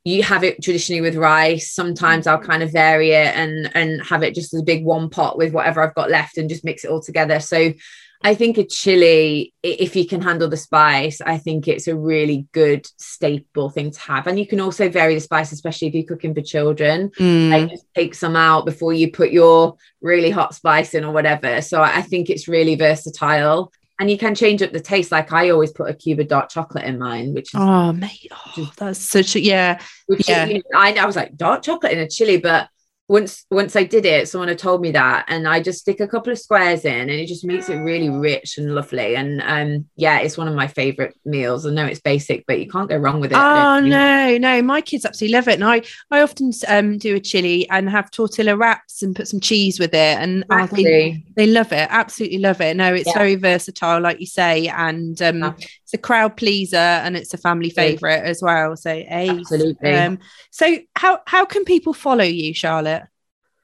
you 0.03 0.23
have 0.23 0.43
it 0.43 0.61
traditionally 0.61 1.01
with 1.01 1.15
rice 1.15 1.73
sometimes 1.73 2.27
i'll 2.27 2.39
kind 2.39 2.63
of 2.63 2.71
vary 2.71 3.11
it 3.11 3.35
and 3.35 3.71
and 3.75 4.05
have 4.05 4.23
it 4.23 4.35
just 4.35 4.53
as 4.53 4.61
a 4.61 4.65
big 4.65 4.85
one 4.85 5.09
pot 5.09 5.37
with 5.37 5.53
whatever 5.53 5.81
i've 5.81 5.95
got 5.95 6.09
left 6.09 6.37
and 6.37 6.49
just 6.49 6.63
mix 6.63 6.83
it 6.83 6.91
all 6.91 7.01
together 7.01 7.39
so 7.39 7.73
i 8.21 8.33
think 8.35 8.57
a 8.57 8.65
chili 8.65 9.53
if 9.63 9.95
you 9.95 10.05
can 10.05 10.21
handle 10.21 10.47
the 10.47 10.57
spice 10.57 11.21
i 11.21 11.37
think 11.37 11.67
it's 11.67 11.87
a 11.87 11.95
really 11.95 12.47
good 12.51 12.85
staple 12.97 13.69
thing 13.69 13.91
to 13.91 13.99
have 13.99 14.27
and 14.27 14.39
you 14.39 14.47
can 14.47 14.59
also 14.59 14.89
vary 14.89 15.13
the 15.15 15.21
spice 15.21 15.51
especially 15.51 15.87
if 15.87 15.93
you're 15.93 16.03
cooking 16.03 16.33
for 16.33 16.41
children 16.41 17.09
mm. 17.19 17.49
like 17.49 17.69
just 17.69 17.85
take 17.95 18.13
some 18.13 18.35
out 18.35 18.65
before 18.65 18.93
you 18.93 19.11
put 19.11 19.31
your 19.31 19.75
really 20.01 20.29
hot 20.29 20.53
spice 20.53 20.93
in 20.93 21.03
or 21.03 21.13
whatever 21.13 21.61
so 21.61 21.81
i 21.81 22.01
think 22.01 22.29
it's 22.29 22.47
really 22.47 22.75
versatile 22.75 23.71
and 23.99 24.09
you 24.09 24.17
can 24.17 24.33
change 24.33 24.61
up 24.61 24.71
the 24.71 24.79
taste. 24.79 25.11
Like 25.11 25.31
I 25.33 25.49
always 25.49 25.71
put 25.71 25.89
a 25.89 25.93
cube 25.93 26.19
of 26.19 26.29
dark 26.29 26.49
chocolate 26.49 26.85
in 26.85 26.97
mine, 26.97 27.33
which 27.33 27.53
is 27.53 27.59
oh 27.59 27.91
mate, 27.91 28.31
oh, 28.31 28.71
that's 28.77 28.99
such 28.99 29.35
a 29.35 29.41
yeah, 29.41 29.81
yeah. 30.25 30.45
Is, 30.45 30.51
you 30.51 30.57
know, 30.71 30.79
I, 30.79 30.93
I 30.93 31.05
was 31.05 31.17
like 31.17 31.35
dark 31.35 31.63
chocolate 31.63 31.91
in 31.91 31.99
a 31.99 32.09
chili, 32.09 32.37
but 32.37 32.69
once 33.09 33.43
once 33.49 33.75
I 33.75 33.83
did 33.83 34.05
it, 34.05 34.29
someone 34.29 34.49
had 34.49 34.59
told 34.59 34.81
me 34.81 34.91
that, 34.91 35.25
and 35.27 35.47
I 35.47 35.61
just 35.61 35.79
stick 35.79 35.99
a 35.99 36.07
couple 36.07 36.31
of 36.31 36.37
squares 36.37 36.85
in, 36.85 36.93
and 36.93 37.09
it 37.09 37.25
just 37.25 37.43
makes 37.43 37.67
it 37.67 37.77
really 37.77 38.09
rich 38.09 38.59
and 38.59 38.75
lovely. 38.75 39.15
And 39.15 39.41
um, 39.41 39.89
yeah, 39.95 40.19
it's 40.19 40.37
one 40.37 40.47
of 40.47 40.53
my 40.53 40.67
favorite 40.67 41.15
meals. 41.25 41.65
I 41.65 41.71
know 41.71 41.87
it's 41.87 41.99
basic, 41.99 42.45
but 42.45 42.59
you 42.59 42.69
can't 42.69 42.87
go 42.87 42.97
wrong 42.97 43.19
with 43.19 43.31
it. 43.31 43.37
Oh 43.37 43.79
no, 43.79 44.37
no, 44.37 44.61
my 44.61 44.81
kids 44.81 45.05
absolutely 45.05 45.35
love 45.35 45.47
it, 45.47 45.55
and 45.55 45.63
I 45.63 45.81
I 46.11 46.21
often 46.21 46.51
um, 46.67 46.99
do 46.99 47.15
a 47.15 47.19
chili 47.19 47.67
and 47.71 47.89
have 47.89 48.11
tortilla 48.11 48.55
wraps 48.55 49.01
and 49.01 49.15
put 49.15 49.27
some 49.27 49.39
cheese 49.39 49.79
with 49.79 49.95
it, 49.95 50.17
and 50.19 50.43
exactly. 50.43 50.83
they, 50.83 51.23
they 51.35 51.47
love 51.47 51.73
it, 51.73 51.87
absolutely 51.89 52.37
love 52.37 52.61
it. 52.61 52.77
No, 52.77 52.93
it's 52.93 53.07
yeah. 53.07 53.17
very 53.17 53.35
versatile, 53.35 54.01
like 54.01 54.19
you 54.19 54.27
say, 54.27 54.67
and 54.67 55.19
um, 55.23 55.39
yeah. 55.39 55.53
it's 55.57 55.95
a 55.95 55.97
crowd 55.97 56.37
pleaser, 56.37 56.77
and 56.77 57.17
it's 57.17 57.33
a 57.33 57.37
family 57.37 57.71
favorite 57.71 58.23
as 58.23 58.43
well. 58.43 58.75
So, 58.77 58.91
absolutely. 58.91 59.95
Um, 59.95 60.19
so 60.51 60.77
how 60.95 61.21
how 61.25 61.45
can 61.45 61.65
people 61.65 61.93
follow 61.93 62.23
you, 62.23 62.53
Charlotte? 62.53 62.98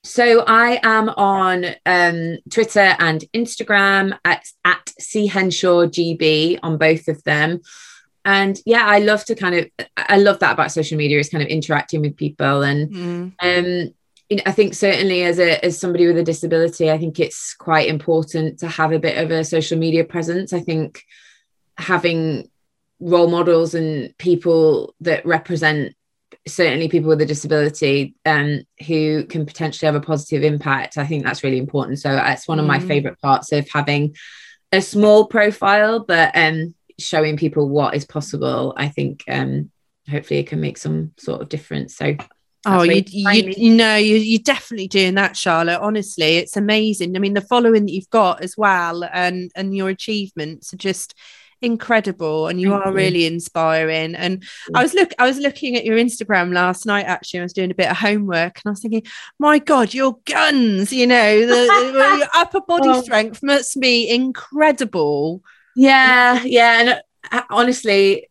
So 0.06 0.44
I 0.46 0.80
am 0.84 1.10
on 1.10 1.65
um, 1.88 2.38
Twitter 2.52 2.96
and 3.00 3.24
Instagram 3.34 4.15
at, 4.24 4.46
at 4.63 4.94
C 5.00 5.26
Henshaw 5.26 5.88
GB 5.88 6.60
on 6.62 6.78
both 6.78 7.08
of 7.08 7.24
them. 7.24 7.62
And 8.24 8.60
yeah, 8.68 8.86
I 8.86 9.00
love 9.00 9.26
to 9.26 9.36
kind 9.36 9.56
of, 9.56 9.88
I 9.98 10.18
love 10.18 10.39
that 10.39 10.54
about 10.54 10.72
social 10.72 10.98
media 10.98 11.18
is 11.18 11.30
kind 11.30 11.44
of 11.44 11.50
interacting 11.50 12.02
with 12.02 12.15
people. 12.15 12.62
And 12.62 12.91
mm. 12.91 13.34
um, 13.41 13.94
you 14.30 14.38
know, 14.38 14.44
I 14.46 14.52
think 14.52 14.76
certainly 14.76 15.24
as 15.24 15.39
a 15.39 15.63
as 15.65 15.80
somebody 15.80 16.06
with 16.06 16.18
a 16.18 16.24
disability, 16.24 16.91
I 16.91 17.00
think 17.00 17.20
it's 17.20 17.56
quite 17.56 17.89
important 17.89 18.60
to 18.60 18.68
have 18.68 18.91
a 18.91 19.00
bit 19.00 19.18
of 19.18 19.32
a 19.32 19.44
social 19.44 19.78
media 19.78 20.04
presence. 20.04 20.54
I 20.54 20.60
think 20.60 21.04
having 21.78 22.50
role 23.00 23.28
models 23.28 23.74
and 23.74 24.15
people 24.18 24.96
that 25.02 25.26
represent 25.26 25.95
certainly 26.48 26.88
people 26.88 27.10
with 27.10 27.22
a 27.22 27.26
disability 27.26 28.16
um, 28.26 28.62
who 28.86 29.26
can 29.26 29.46
potentially 29.46 29.88
have 29.88 29.96
a 29.96 30.06
positive 30.06 30.44
impact. 30.44 30.98
I 30.98 31.06
think 31.06 31.24
that's 31.24 31.44
really 31.44 31.58
important. 31.58 32.00
So 32.00 32.16
it's 32.16 32.48
one 32.48 32.60
of 32.60 32.66
my 32.66 32.80
mm. 32.80 32.88
favorite 32.88 33.20
parts 33.22 33.52
of 33.52 33.68
having 33.70 34.16
a 34.72 34.82
small 34.82 35.28
profile, 35.28 36.00
but 36.00 36.32
um, 36.36 36.76
showing 37.00 37.38
people 37.38 37.68
what 37.68 37.96
is 37.96 38.06
possible. 38.06 38.74
I 38.78 38.90
think 38.90 39.24
um, 39.28 39.72
hopefully 40.10 40.40
it 40.40 40.48
can 40.48 40.62
make 40.62 40.78
some 40.78 41.14
sort 41.18 41.42
of 41.42 41.50
difference. 41.50 41.96
So 41.96 42.16
oh, 42.66 42.84
you, 42.84 43.04
you, 43.08 43.54
you 43.58 43.76
know, 43.76 43.96
you, 43.96 44.18
you're 44.18 44.40
definitely 44.40 44.88
doing 44.88 45.16
that, 45.16 45.36
Charlotte. 45.36 45.82
Honestly, 45.82 46.38
it's 46.38 46.58
amazing. 46.58 47.16
I 47.16 47.20
mean, 47.20 47.34
the 47.34 47.42
following 47.42 47.86
that 47.86 47.92
you've 47.92 48.10
got 48.10 48.44
as 48.44 48.56
well, 48.56 49.04
and 49.04 49.52
and 49.56 49.76
your 49.76 49.90
achievements 49.90 50.74
are 50.74 50.78
just 50.78 51.16
incredible 51.62 52.48
and 52.48 52.60
you 52.60 52.72
Thank 52.72 52.86
are 52.86 52.89
you. 52.89 52.96
really 52.96 53.26
inspiring 53.26 54.15
and 54.15 54.44
i 54.74 54.84
was 54.84 54.94
look 54.94 55.12
i 55.20 55.26
was 55.26 55.38
looking 55.38 55.76
at 55.76 55.86
your 55.86 55.98
instagram 55.98 56.54
last 56.54 56.86
night 56.86 57.06
actually 57.06 57.39
i 57.39 57.44
was 57.44 57.54
doing 57.54 57.72
a 57.72 57.76
bit 57.76 57.89
of 57.89 57.98
homework 57.98 58.58
and 58.58 58.63
i 58.65 58.70
was 58.70 58.82
thinking 58.82 59.04
my 59.39 59.60
god 59.60 59.94
your 59.94 60.18
guns 60.26 60.91
you 60.91 61.08
know 61.08 61.46
the, 61.46 62.18
your 62.20 62.28
upper 62.36 62.62
body 62.62 62.89
oh. 62.89 63.02
strength 63.02 63.41
must 63.41 63.80
be 63.80 64.10
incredible 64.10 65.41
yeah 65.76 66.44
yeah 66.44 66.80
and 66.80 67.02
uh, 67.32 67.41
honestly 67.50 68.28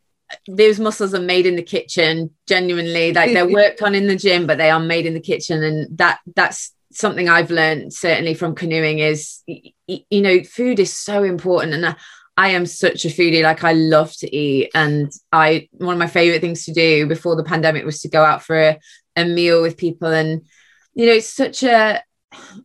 those 0.48 0.78
muscles 0.78 1.14
are 1.14 1.20
made 1.20 1.46
in 1.46 1.56
the 1.56 1.62
kitchen 1.62 2.30
genuinely 2.46 3.12
like 3.12 3.32
they're 3.32 3.48
worked 3.52 3.82
on 3.82 3.94
in 3.94 4.06
the 4.06 4.16
gym 4.16 4.46
but 4.46 4.58
they 4.58 4.70
are 4.70 4.80
made 4.80 5.06
in 5.06 5.14
the 5.14 5.20
kitchen 5.20 5.62
and 5.62 5.98
that 5.98 6.20
that's 6.36 6.72
something 6.92 7.28
i've 7.28 7.50
learned 7.50 7.92
certainly 7.92 8.34
from 8.34 8.54
canoeing 8.54 9.00
is 9.00 9.42
you 9.86 10.20
know 10.22 10.42
food 10.42 10.78
is 10.78 10.92
so 10.92 11.22
important 11.22 11.74
and 11.74 11.86
I 11.86 11.96
am 12.36 12.66
such 12.66 13.04
a 13.04 13.08
foodie. 13.08 13.42
Like 13.42 13.64
I 13.64 13.72
love 13.72 14.12
to 14.18 14.36
eat, 14.36 14.70
and 14.74 15.12
I 15.32 15.68
one 15.72 15.94
of 15.94 15.98
my 15.98 16.06
favorite 16.06 16.40
things 16.40 16.64
to 16.64 16.72
do 16.72 17.06
before 17.06 17.36
the 17.36 17.44
pandemic 17.44 17.84
was 17.84 18.00
to 18.00 18.08
go 18.08 18.24
out 18.24 18.42
for 18.42 18.58
a, 18.58 18.78
a 19.16 19.24
meal 19.24 19.62
with 19.62 19.76
people. 19.76 20.08
And 20.08 20.46
you 20.94 21.06
know, 21.06 21.12
it's 21.12 21.30
such 21.30 21.62
a, 21.62 22.02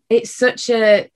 it's 0.10 0.36
such 0.36 0.70
a, 0.70 1.10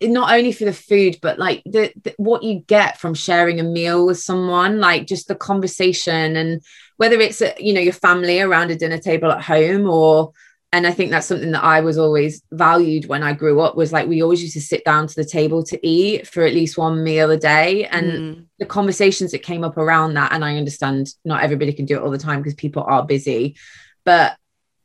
not 0.00 0.32
only 0.32 0.52
for 0.52 0.64
the 0.64 0.72
food, 0.72 1.18
but 1.22 1.38
like 1.38 1.62
the, 1.64 1.92
the 2.02 2.14
what 2.16 2.42
you 2.42 2.60
get 2.60 2.98
from 2.98 3.14
sharing 3.14 3.60
a 3.60 3.64
meal 3.64 4.06
with 4.06 4.18
someone, 4.18 4.78
like 4.78 5.06
just 5.06 5.28
the 5.28 5.34
conversation, 5.34 6.36
and 6.36 6.62
whether 6.96 7.20
it's 7.20 7.40
a, 7.40 7.54
you 7.58 7.72
know 7.72 7.80
your 7.80 7.92
family 7.92 8.40
around 8.40 8.70
a 8.70 8.76
dinner 8.76 8.98
table 8.98 9.30
at 9.30 9.42
home 9.42 9.88
or 9.88 10.32
and 10.72 10.86
I 10.86 10.90
think 10.90 11.10
that's 11.10 11.26
something 11.26 11.50
that 11.50 11.62
I 11.62 11.80
was 11.80 11.98
always 11.98 12.42
valued 12.50 13.06
when 13.06 13.22
I 13.22 13.34
grew 13.34 13.60
up 13.60 13.76
was 13.76 13.92
like 13.92 14.08
we 14.08 14.22
always 14.22 14.42
used 14.42 14.54
to 14.54 14.60
sit 14.60 14.84
down 14.86 15.06
to 15.06 15.14
the 15.14 15.24
table 15.24 15.62
to 15.64 15.86
eat 15.86 16.26
for 16.26 16.44
at 16.44 16.54
least 16.54 16.78
one 16.78 17.04
meal 17.04 17.30
a 17.30 17.36
day. 17.36 17.84
And 17.84 18.12
mm. 18.12 18.46
the 18.58 18.64
conversations 18.64 19.32
that 19.32 19.42
came 19.42 19.64
up 19.64 19.76
around 19.76 20.14
that 20.14 20.32
and 20.32 20.42
I 20.42 20.56
understand 20.56 21.08
not 21.26 21.42
everybody 21.42 21.74
can 21.74 21.84
do 21.84 21.96
it 21.96 22.02
all 22.02 22.10
the 22.10 22.16
time 22.16 22.40
because 22.40 22.54
people 22.54 22.84
are 22.84 23.04
busy 23.04 23.56
but 24.04 24.36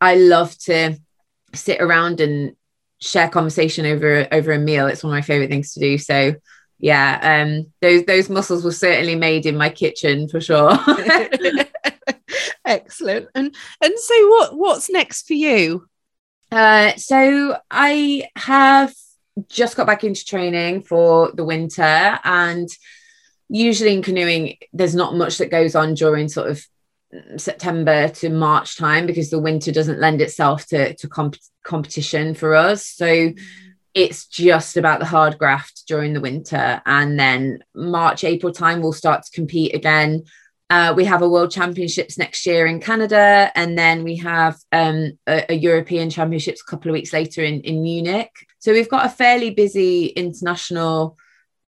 I 0.01 0.15
love 0.15 0.57
to 0.59 0.97
sit 1.53 1.81
around 1.81 2.21
and 2.21 2.55
share 2.99 3.29
conversation 3.29 3.85
over 3.85 4.27
over 4.31 4.51
a 4.51 4.59
meal. 4.59 4.87
It's 4.87 5.03
one 5.03 5.13
of 5.13 5.17
my 5.17 5.21
favorite 5.21 5.49
things 5.49 5.73
to 5.73 5.79
do. 5.79 5.97
So 5.97 6.35
yeah 6.79 7.41
um 7.41 7.71
those 7.81 8.03
those 8.03 8.29
muscles 8.29 8.63
were 8.63 8.71
certainly 8.71 9.15
made 9.15 9.47
in 9.47 9.57
my 9.57 9.67
kitchen 9.67 10.27
for 10.27 10.39
sure 10.39 10.69
Excellent. 12.67 13.29
And 13.33 13.55
and 13.81 13.93
so 13.97 14.27
what 14.27 14.57
what's 14.57 14.89
next 14.89 15.25
for 15.25 15.33
you? 15.33 15.87
Uh, 16.51 16.95
so 16.95 17.57
I 17.71 18.27
have 18.35 18.93
just 19.47 19.77
got 19.77 19.87
back 19.87 20.03
into 20.03 20.25
training 20.25 20.81
for 20.83 21.31
the 21.31 21.45
winter 21.45 22.19
and 22.23 22.69
usually 23.49 23.93
in 23.93 24.01
canoeing 24.01 24.57
there's 24.73 24.95
not 24.95 25.15
much 25.15 25.37
that 25.37 25.51
goes 25.51 25.75
on 25.75 25.93
during 25.93 26.27
sort 26.27 26.49
of 26.49 26.65
September 27.37 28.09
to 28.09 28.29
March 28.29 28.77
time 28.77 29.05
because 29.05 29.29
the 29.29 29.39
winter 29.39 29.71
doesn't 29.71 29.99
lend 29.99 30.21
itself 30.21 30.65
to, 30.67 30.93
to 30.95 31.07
comp- 31.07 31.37
competition 31.63 32.33
for 32.33 32.53
us. 32.55 32.85
So 32.85 33.31
it's 33.93 34.27
just 34.27 34.75
about 34.75 34.99
the 34.99 35.05
hard 35.05 35.37
graft 35.37 35.83
during 35.87 36.13
the 36.13 36.21
winter. 36.21 36.81
And 36.85 37.17
then 37.17 37.59
March, 37.73 38.23
April 38.23 38.51
time, 38.51 38.81
we'll 38.81 38.93
start 38.93 39.23
to 39.23 39.31
compete 39.31 39.73
again 39.73 40.23
uh, 40.69 40.93
we 40.95 41.05
have 41.05 41.21
a 41.21 41.29
World 41.29 41.51
Championships 41.51 42.17
next 42.17 42.45
year 42.45 42.65
in 42.65 42.81
Canada, 42.81 43.51
and 43.55 43.77
then 43.77 44.03
we 44.03 44.17
have 44.17 44.57
um, 44.71 45.17
a, 45.25 45.51
a, 45.51 45.55
European 45.55 46.09
Championships 46.09 46.61
a 46.61 46.69
couple 46.69 46.89
of 46.89 46.93
weeks 46.93 47.13
later 47.13 47.43
in, 47.43 47.61
in 47.61 47.81
Munich. 47.81 48.31
So 48.59 48.73
we've 48.73 48.89
got 48.89 49.05
a 49.05 49.09
fairly 49.09 49.51
busy 49.51 50.07
international 50.07 51.17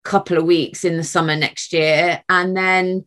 couple 0.04 0.38
of 0.38 0.44
weeks 0.44 0.84
in 0.84 0.98
the 0.98 1.04
summer 1.04 1.36
next 1.38 1.72
year, 1.72 2.22
and 2.28 2.56
then 2.56 3.06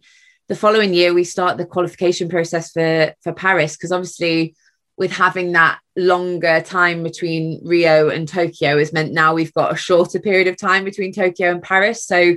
the 0.49 0.57
following 0.57 0.95
year 0.95 1.13
we 1.13 1.25
start 1.25 1.59
the 1.59 1.67
qualification 1.67 2.29
process 2.29 2.73
for 2.73 3.15
for 3.23 3.33
Paris 3.33 3.77
because 3.77 3.93
obviously 3.93 4.55
with 4.97 5.13
having 5.13 5.53
that 5.53 5.81
longer 5.97 6.61
time 6.61 7.03
between 7.03 7.61
Rio 7.65 8.09
and 8.09 8.29
Tokyo 8.29 8.79
has 8.79 8.93
meant 8.93 9.13
now 9.13 9.35
we've 9.35 9.53
got 9.53 9.73
a 9.73 9.77
shorter 9.77 10.21
period 10.21 10.47
of 10.47 10.57
time 10.57 10.85
between 10.85 11.13
Tokyo 11.13 11.51
and 11.51 11.63
Paris. 11.63 12.07
So 12.07 12.37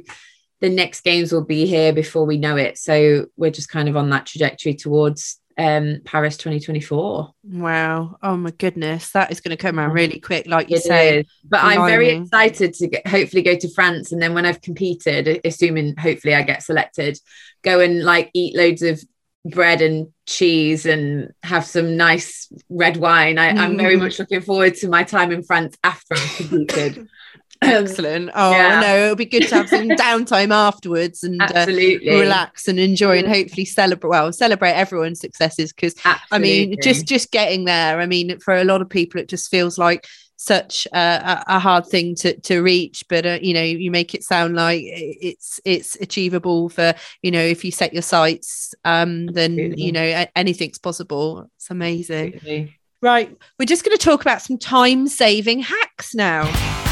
the 0.60 0.70
next 0.70 1.02
games 1.02 1.32
will 1.32 1.44
be 1.44 1.66
here 1.66 1.94
before 1.94 2.26
we 2.26 2.38
know 2.38 2.58
it. 2.58 2.78
So 2.78 3.28
we're 3.38 3.52
just 3.52 3.70
kind 3.70 3.88
of 3.90 3.96
on 3.96 4.10
that 4.10 4.26
trajectory 4.26 4.74
towards 4.74 5.40
um, 5.58 6.02
Paris 6.06 6.38
2024. 6.38 7.32
Wow. 7.44 8.18
Oh 8.22 8.38
my 8.38 8.52
goodness. 8.52 9.12
That 9.12 9.32
is 9.32 9.42
going 9.42 9.56
to 9.56 9.62
come 9.62 9.80
around 9.80 9.94
really 9.94 10.20
quick, 10.20 10.48
like 10.48 10.70
you 10.70 10.78
it 10.78 10.84
say. 10.84 11.20
Is. 11.20 11.26
But 11.44 11.64
I'm 11.64 11.88
very 11.88 12.10
excited 12.10 12.74
to 12.76 12.88
get, 12.88 13.08
hopefully 13.08 13.42
go 13.42 13.56
to 13.56 13.70
France. 13.74 14.12
And 14.12 14.22
then 14.22 14.34
when 14.34 14.46
I've 14.46 14.62
competed, 14.62 15.42
assuming 15.44 15.96
hopefully 15.98 16.36
I 16.36 16.44
get 16.44 16.64
selected, 16.64 17.20
go 17.64 17.80
and 17.80 18.04
like 18.04 18.30
eat 18.34 18.56
loads 18.56 18.82
of 18.82 19.02
bread 19.46 19.82
and 19.82 20.10
cheese 20.26 20.86
and 20.86 21.32
have 21.44 21.66
some 21.66 21.98
nice 21.98 22.52
red 22.70 22.98
wine. 22.98 23.38
I, 23.38 23.48
am 23.48 23.78
very 23.78 23.96
mm. 23.96 24.02
much 24.02 24.20
looking 24.20 24.42
forward 24.42 24.76
to 24.76 24.90
my 24.90 25.04
time 25.04 25.32
in 25.32 25.44
France 25.44 25.78
after 25.84 26.16
I've 26.16 26.36
competed. 26.36 27.08
Excellent. 27.62 28.32
Oh 28.38 28.52
yeah. 28.52 28.80
no, 28.80 28.98
it'll 29.06 29.16
be 29.16 29.26
good 29.26 29.48
to 29.48 29.56
have 29.56 29.70
some 29.70 29.88
downtime 29.90 30.52
afterwards 30.52 31.24
and 31.24 31.42
uh, 31.42 31.66
relax 31.68 32.68
and 32.68 32.80
enjoy 32.80 33.18
and 33.20 33.28
hopefully 33.28 33.66
celebrate. 33.66 34.10
Well, 34.10 34.32
celebrate 34.32 34.74
everyone's 34.74 35.20
successes 35.20 35.74
because 35.74 35.96
I 36.32 36.38
mean, 36.38 36.76
just 36.82 37.06
just 37.06 37.32
getting 37.32 37.66
there. 37.66 38.00
I 38.00 38.06
mean, 38.06 38.40
for 38.40 38.56
a 38.56 38.64
lot 38.64 38.82
of 38.82 38.90
people, 38.90 39.20
it 39.20 39.28
just 39.28 39.50
feels 39.50 39.78
like 39.78 40.08
such 40.36 40.88
a, 40.94 41.44
a 41.48 41.60
hard 41.60 41.88
thing 41.88 42.16
to 42.16 42.40
to 42.42 42.62
reach. 42.62 43.04
But 43.10 43.26
uh, 43.26 43.40
you 43.42 43.54
know, 43.54 43.64
you 43.64 43.92
make 43.92 44.14
it 44.14 44.24
sound 44.24 44.56
like 44.56 44.84
it's 44.86 45.60
it's 45.66 45.96
achievable 46.00 46.70
for 46.70 46.94
you 47.22 47.32
know 47.32 47.42
if 47.42 47.66
you 47.66 47.72
set 47.72 47.94
your 47.94 48.04
sights, 48.04 48.74
um, 48.86 49.28
then 49.28 49.54
Absolutely. 49.54 49.84
you 49.84 49.92
know 49.92 50.26
anything's 50.36 50.80
possible. 50.80 51.50
It's 51.56 51.70
amazing. 51.70 52.36
Absolutely. 52.36 52.74
Right, 53.00 53.38
we're 53.60 53.66
just 53.66 53.86
going 53.86 53.96
to 53.96 54.04
talk 54.04 54.22
about 54.22 54.42
some 54.42 54.58
time 54.58 55.08
saving 55.08 55.60
hacks 55.60 56.16
now 56.16 56.87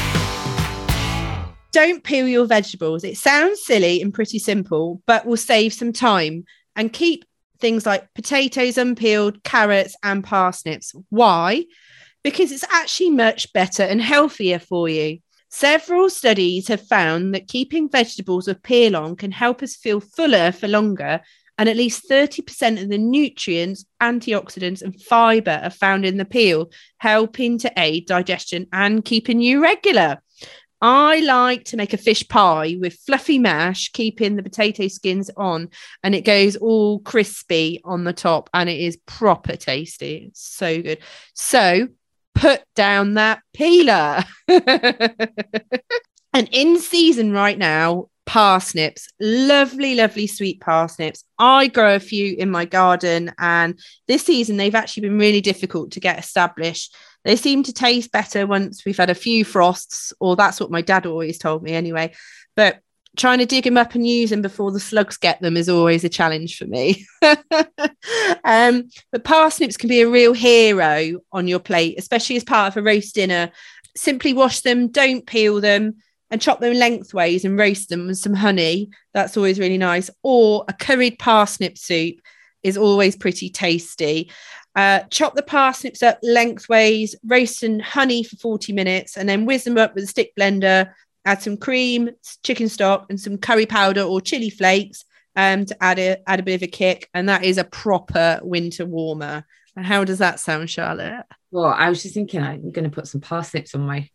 don't 1.75 2.05
peel 2.05 2.25
your 2.25 2.45
vegetables. 2.45 3.03
It 3.03 3.17
sounds 3.17 3.65
silly 3.65 4.01
and 4.01 4.13
pretty 4.13 4.39
simple, 4.39 5.01
but 5.05 5.25
will 5.25 5.35
save 5.35 5.73
some 5.73 5.91
time 5.91 6.45
and 6.73 6.93
keep 6.93 7.25
things 7.59 7.85
like 7.85 8.13
potatoes 8.13 8.77
unpeeled, 8.77 9.43
carrots, 9.43 9.93
and 10.01 10.23
parsnips. 10.23 10.95
Why? 11.09 11.65
Because 12.23 12.53
it's 12.53 12.63
actually 12.71 13.09
much 13.09 13.51
better 13.51 13.83
and 13.83 14.01
healthier 14.01 14.57
for 14.57 14.87
you. 14.87 15.19
Several 15.49 16.09
studies 16.09 16.69
have 16.69 16.87
found 16.87 17.35
that 17.35 17.49
keeping 17.49 17.89
vegetables 17.89 18.47
with 18.47 18.63
peel 18.63 18.95
on 18.95 19.17
can 19.17 19.33
help 19.33 19.61
us 19.61 19.75
feel 19.75 19.99
fuller 19.99 20.53
for 20.53 20.69
longer, 20.69 21.19
and 21.57 21.67
at 21.67 21.75
least 21.75 22.09
30% 22.09 22.81
of 22.81 22.87
the 22.87 22.97
nutrients, 22.97 23.83
antioxidants, 24.01 24.81
and 24.81 25.01
fiber 25.01 25.59
are 25.61 25.69
found 25.69 26.05
in 26.05 26.15
the 26.15 26.23
peel, 26.23 26.71
helping 26.99 27.57
to 27.57 27.71
aid 27.75 28.07
digestion 28.07 28.65
and 28.71 29.03
keeping 29.03 29.41
you 29.41 29.61
regular. 29.61 30.21
I 30.81 31.21
like 31.21 31.63
to 31.65 31.77
make 31.77 31.93
a 31.93 31.97
fish 31.97 32.27
pie 32.27 32.77
with 32.79 32.99
fluffy 33.05 33.39
mash, 33.39 33.91
keeping 33.91 34.35
the 34.35 34.43
potato 34.43 34.87
skins 34.87 35.31
on, 35.37 35.69
and 36.03 36.13
it 36.13 36.25
goes 36.25 36.55
all 36.55 36.99
crispy 36.99 37.81
on 37.83 38.03
the 38.03 38.13
top, 38.13 38.49
and 38.53 38.69
it 38.69 38.79
is 38.79 38.97
proper 39.05 39.55
tasty. 39.55 40.27
It's 40.29 40.41
so 40.41 40.81
good. 40.81 40.99
So 41.33 41.87
put 42.33 42.63
down 42.75 43.15
that 43.15 43.41
peeler. 43.53 44.23
and 44.47 46.49
in 46.51 46.79
season 46.79 47.31
right 47.31 47.57
now, 47.57 48.09
parsnips, 48.25 49.07
lovely, 49.19 49.95
lovely 49.95 50.27
sweet 50.27 50.59
parsnips. 50.59 51.23
I 51.39 51.67
grow 51.67 51.95
a 51.95 51.99
few 51.99 52.35
in 52.35 52.51
my 52.51 52.65
garden, 52.65 53.33
and 53.39 53.79
this 54.07 54.25
season 54.25 54.57
they've 54.57 54.75
actually 54.75 55.07
been 55.07 55.19
really 55.19 55.41
difficult 55.41 55.91
to 55.91 55.99
get 55.99 56.19
established 56.19 56.93
they 57.25 57.35
seem 57.35 57.63
to 57.63 57.73
taste 57.73 58.11
better 58.11 58.47
once 58.47 58.85
we've 58.85 58.97
had 58.97 59.09
a 59.09 59.15
few 59.15 59.43
frosts, 59.43 60.13
or 60.19 60.35
that's 60.35 60.59
what 60.59 60.71
my 60.71 60.81
dad 60.81 61.05
always 61.05 61.37
told 61.37 61.63
me 61.63 61.73
anyway. 61.73 62.13
But 62.55 62.79
trying 63.17 63.39
to 63.39 63.45
dig 63.45 63.63
them 63.63 63.77
up 63.77 63.95
and 63.95 64.07
use 64.07 64.29
them 64.29 64.41
before 64.41 64.71
the 64.71 64.79
slugs 64.79 65.17
get 65.17 65.41
them 65.41 65.57
is 65.57 65.69
always 65.69 66.03
a 66.03 66.09
challenge 66.09 66.57
for 66.57 66.65
me. 66.65 67.05
um, 68.43 68.89
but 69.11 69.23
parsnips 69.23 69.77
can 69.77 69.89
be 69.89 70.01
a 70.01 70.09
real 70.09 70.33
hero 70.33 71.19
on 71.31 71.47
your 71.47 71.59
plate, 71.59 71.97
especially 71.97 72.35
as 72.35 72.43
part 72.43 72.71
of 72.71 72.77
a 72.77 72.83
roast 72.83 73.15
dinner. 73.15 73.51
Simply 73.97 74.33
wash 74.33 74.61
them, 74.61 74.89
don't 74.89 75.25
peel 75.25 75.61
them, 75.61 75.95
and 76.29 76.41
chop 76.41 76.59
them 76.59 76.73
lengthways 76.73 77.45
and 77.45 77.57
roast 77.57 77.89
them 77.89 78.07
with 78.07 78.17
some 78.17 78.33
honey. 78.33 78.89
That's 79.13 79.37
always 79.37 79.59
really 79.59 79.77
nice. 79.77 80.09
Or 80.21 80.65
a 80.67 80.73
curried 80.73 81.17
parsnip 81.17 81.77
soup 81.77 82.17
is 82.63 82.77
always 82.77 83.15
pretty 83.15 83.49
tasty. 83.49 84.31
Uh, 84.75 84.99
chop 85.09 85.35
the 85.35 85.43
parsnips 85.43 86.03
up 86.03 86.19
lengthways, 86.21 87.15
roast 87.25 87.63
in 87.63 87.79
honey 87.79 88.23
for 88.23 88.35
40 88.35 88.73
minutes, 88.73 89.17
and 89.17 89.27
then 89.29 89.45
whiz 89.45 89.63
them 89.63 89.77
up 89.77 89.95
with 89.95 90.03
a 90.03 90.07
stick 90.07 90.33
blender. 90.37 90.91
Add 91.25 91.41
some 91.41 91.57
cream, 91.57 92.09
chicken 92.43 92.69
stock, 92.69 93.07
and 93.09 93.19
some 93.19 93.37
curry 93.37 93.65
powder 93.65 94.01
or 94.01 94.21
chili 94.21 94.49
flakes 94.49 95.05
um, 95.35 95.65
to 95.65 95.83
add 95.83 95.97
a, 95.97 96.17
add 96.27 96.39
a 96.39 96.43
bit 96.43 96.55
of 96.55 96.63
a 96.63 96.67
kick. 96.67 97.09
And 97.13 97.29
that 97.29 97.43
is 97.43 97.57
a 97.57 97.63
proper 97.63 98.39
winter 98.43 98.85
warmer. 98.85 99.45
How 99.77 100.03
does 100.03 100.19
that 100.19 100.39
sound, 100.39 100.69
Charlotte? 100.69 101.25
Well, 101.51 101.65
I 101.65 101.89
was 101.89 102.03
just 102.03 102.13
thinking 102.13 102.41
I'm 102.41 102.71
going 102.71 102.83
to 102.83 102.93
put 102.93 103.07
some 103.07 103.21
parsnips 103.21 103.75
on 103.75 103.81
my 103.81 104.09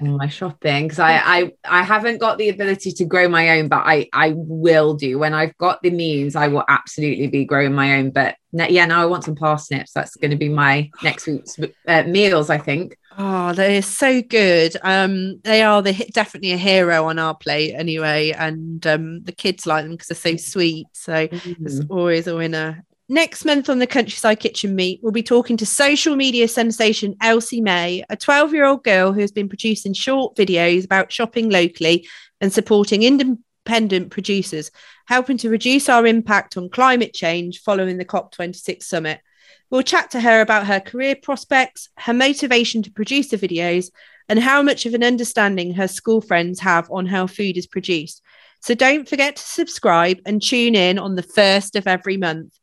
my 0.00 0.28
shopping 0.28 0.84
because 0.84 0.98
I, 0.98 1.16
I 1.16 1.52
I 1.64 1.82
haven't 1.82 2.18
got 2.18 2.38
the 2.38 2.48
ability 2.48 2.92
to 2.92 3.04
grow 3.04 3.28
my 3.28 3.58
own, 3.58 3.68
but 3.68 3.82
I 3.84 4.08
I 4.12 4.34
will 4.36 4.94
do 4.94 5.18
when 5.18 5.34
I've 5.34 5.56
got 5.58 5.82
the 5.82 5.90
means. 5.90 6.36
I 6.36 6.48
will 6.48 6.64
absolutely 6.68 7.28
be 7.28 7.44
growing 7.44 7.74
my 7.74 7.96
own. 7.96 8.10
But 8.10 8.36
yeah, 8.52 8.86
now 8.86 9.02
I 9.02 9.06
want 9.06 9.24
some 9.24 9.34
parsnips. 9.34 9.92
That's 9.92 10.16
going 10.16 10.30
to 10.30 10.36
be 10.36 10.48
my 10.48 10.90
next 11.02 11.26
week's 11.26 11.58
uh, 11.88 12.02
meals, 12.04 12.50
I 12.50 12.58
think. 12.58 12.96
Oh, 13.16 13.52
they 13.52 13.78
are 13.78 13.82
so 13.82 14.22
good. 14.22 14.76
Um, 14.82 15.40
they 15.44 15.62
are 15.62 15.82
the 15.82 15.92
definitely 16.12 16.52
a 16.52 16.56
hero 16.56 17.06
on 17.06 17.18
our 17.18 17.34
plate 17.34 17.74
anyway, 17.74 18.32
and 18.32 18.84
um, 18.86 19.22
the 19.22 19.32
kids 19.32 19.66
like 19.66 19.84
them 19.84 19.92
because 19.92 20.08
they're 20.08 20.36
so 20.36 20.36
sweet. 20.36 20.86
So 20.92 21.28
mm. 21.28 21.56
it's 21.66 21.80
always 21.88 22.26
a 22.26 22.36
winner. 22.36 22.84
Next 23.10 23.44
month 23.44 23.68
on 23.68 23.80
the 23.80 23.86
Countryside 23.86 24.40
Kitchen 24.40 24.74
Meet, 24.74 25.00
we'll 25.02 25.12
be 25.12 25.22
talking 25.22 25.58
to 25.58 25.66
social 25.66 26.16
media 26.16 26.48
sensation 26.48 27.14
Elsie 27.20 27.60
May, 27.60 28.02
a 28.08 28.16
12 28.16 28.54
year 28.54 28.64
old 28.64 28.82
girl 28.82 29.12
who 29.12 29.20
has 29.20 29.30
been 29.30 29.46
producing 29.46 29.92
short 29.92 30.34
videos 30.36 30.86
about 30.86 31.12
shopping 31.12 31.50
locally 31.50 32.08
and 32.40 32.50
supporting 32.50 33.02
independent 33.02 34.10
producers, 34.10 34.70
helping 35.06 35.36
to 35.36 35.50
reduce 35.50 35.90
our 35.90 36.06
impact 36.06 36.56
on 36.56 36.70
climate 36.70 37.12
change 37.12 37.60
following 37.60 37.98
the 37.98 38.06
COP26 38.06 38.84
summit. 38.84 39.20
We'll 39.68 39.82
chat 39.82 40.10
to 40.12 40.20
her 40.20 40.40
about 40.40 40.66
her 40.66 40.80
career 40.80 41.14
prospects, 41.14 41.90
her 41.98 42.14
motivation 42.14 42.82
to 42.84 42.90
produce 42.90 43.28
the 43.28 43.36
videos, 43.36 43.90
and 44.30 44.38
how 44.38 44.62
much 44.62 44.86
of 44.86 44.94
an 44.94 45.04
understanding 45.04 45.74
her 45.74 45.88
school 45.88 46.22
friends 46.22 46.58
have 46.60 46.90
on 46.90 47.04
how 47.04 47.26
food 47.26 47.58
is 47.58 47.66
produced. 47.66 48.22
So 48.62 48.74
don't 48.74 49.06
forget 49.06 49.36
to 49.36 49.42
subscribe 49.42 50.20
and 50.24 50.40
tune 50.40 50.74
in 50.74 50.98
on 50.98 51.16
the 51.16 51.22
first 51.22 51.76
of 51.76 51.86
every 51.86 52.16
month. 52.16 52.58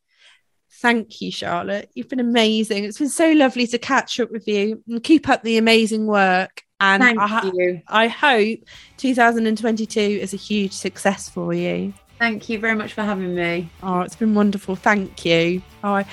Thank 0.81 1.21
you, 1.21 1.31
Charlotte. 1.31 1.91
You've 1.93 2.09
been 2.09 2.19
amazing. 2.19 2.85
It's 2.85 2.97
been 2.97 3.07
so 3.07 3.31
lovely 3.33 3.67
to 3.67 3.77
catch 3.77 4.19
up 4.19 4.31
with 4.31 4.47
you 4.47 4.83
and 4.89 5.03
keep 5.03 5.29
up 5.29 5.43
the 5.43 5.59
amazing 5.59 6.07
work. 6.07 6.63
And 6.79 7.03
Thank 7.03 7.19
I, 7.19 7.51
you. 7.53 7.81
I 7.87 8.07
hope 8.07 8.59
2022 8.97 9.99
is 9.99 10.33
a 10.33 10.37
huge 10.37 10.73
success 10.73 11.29
for 11.29 11.53
you. 11.53 11.93
Thank 12.17 12.49
you 12.49 12.57
very 12.57 12.75
much 12.75 12.93
for 12.93 13.03
having 13.03 13.35
me. 13.35 13.69
Oh, 13.83 14.01
it's 14.01 14.15
been 14.15 14.33
wonderful. 14.33 14.75
Thank 14.75 15.23
you. 15.23 15.61
Oh, 15.83 16.03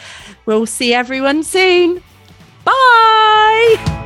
we'll 0.45 0.67
see 0.67 0.93
everyone 0.93 1.45
soon. 1.45 2.03
Bye. 2.65 4.05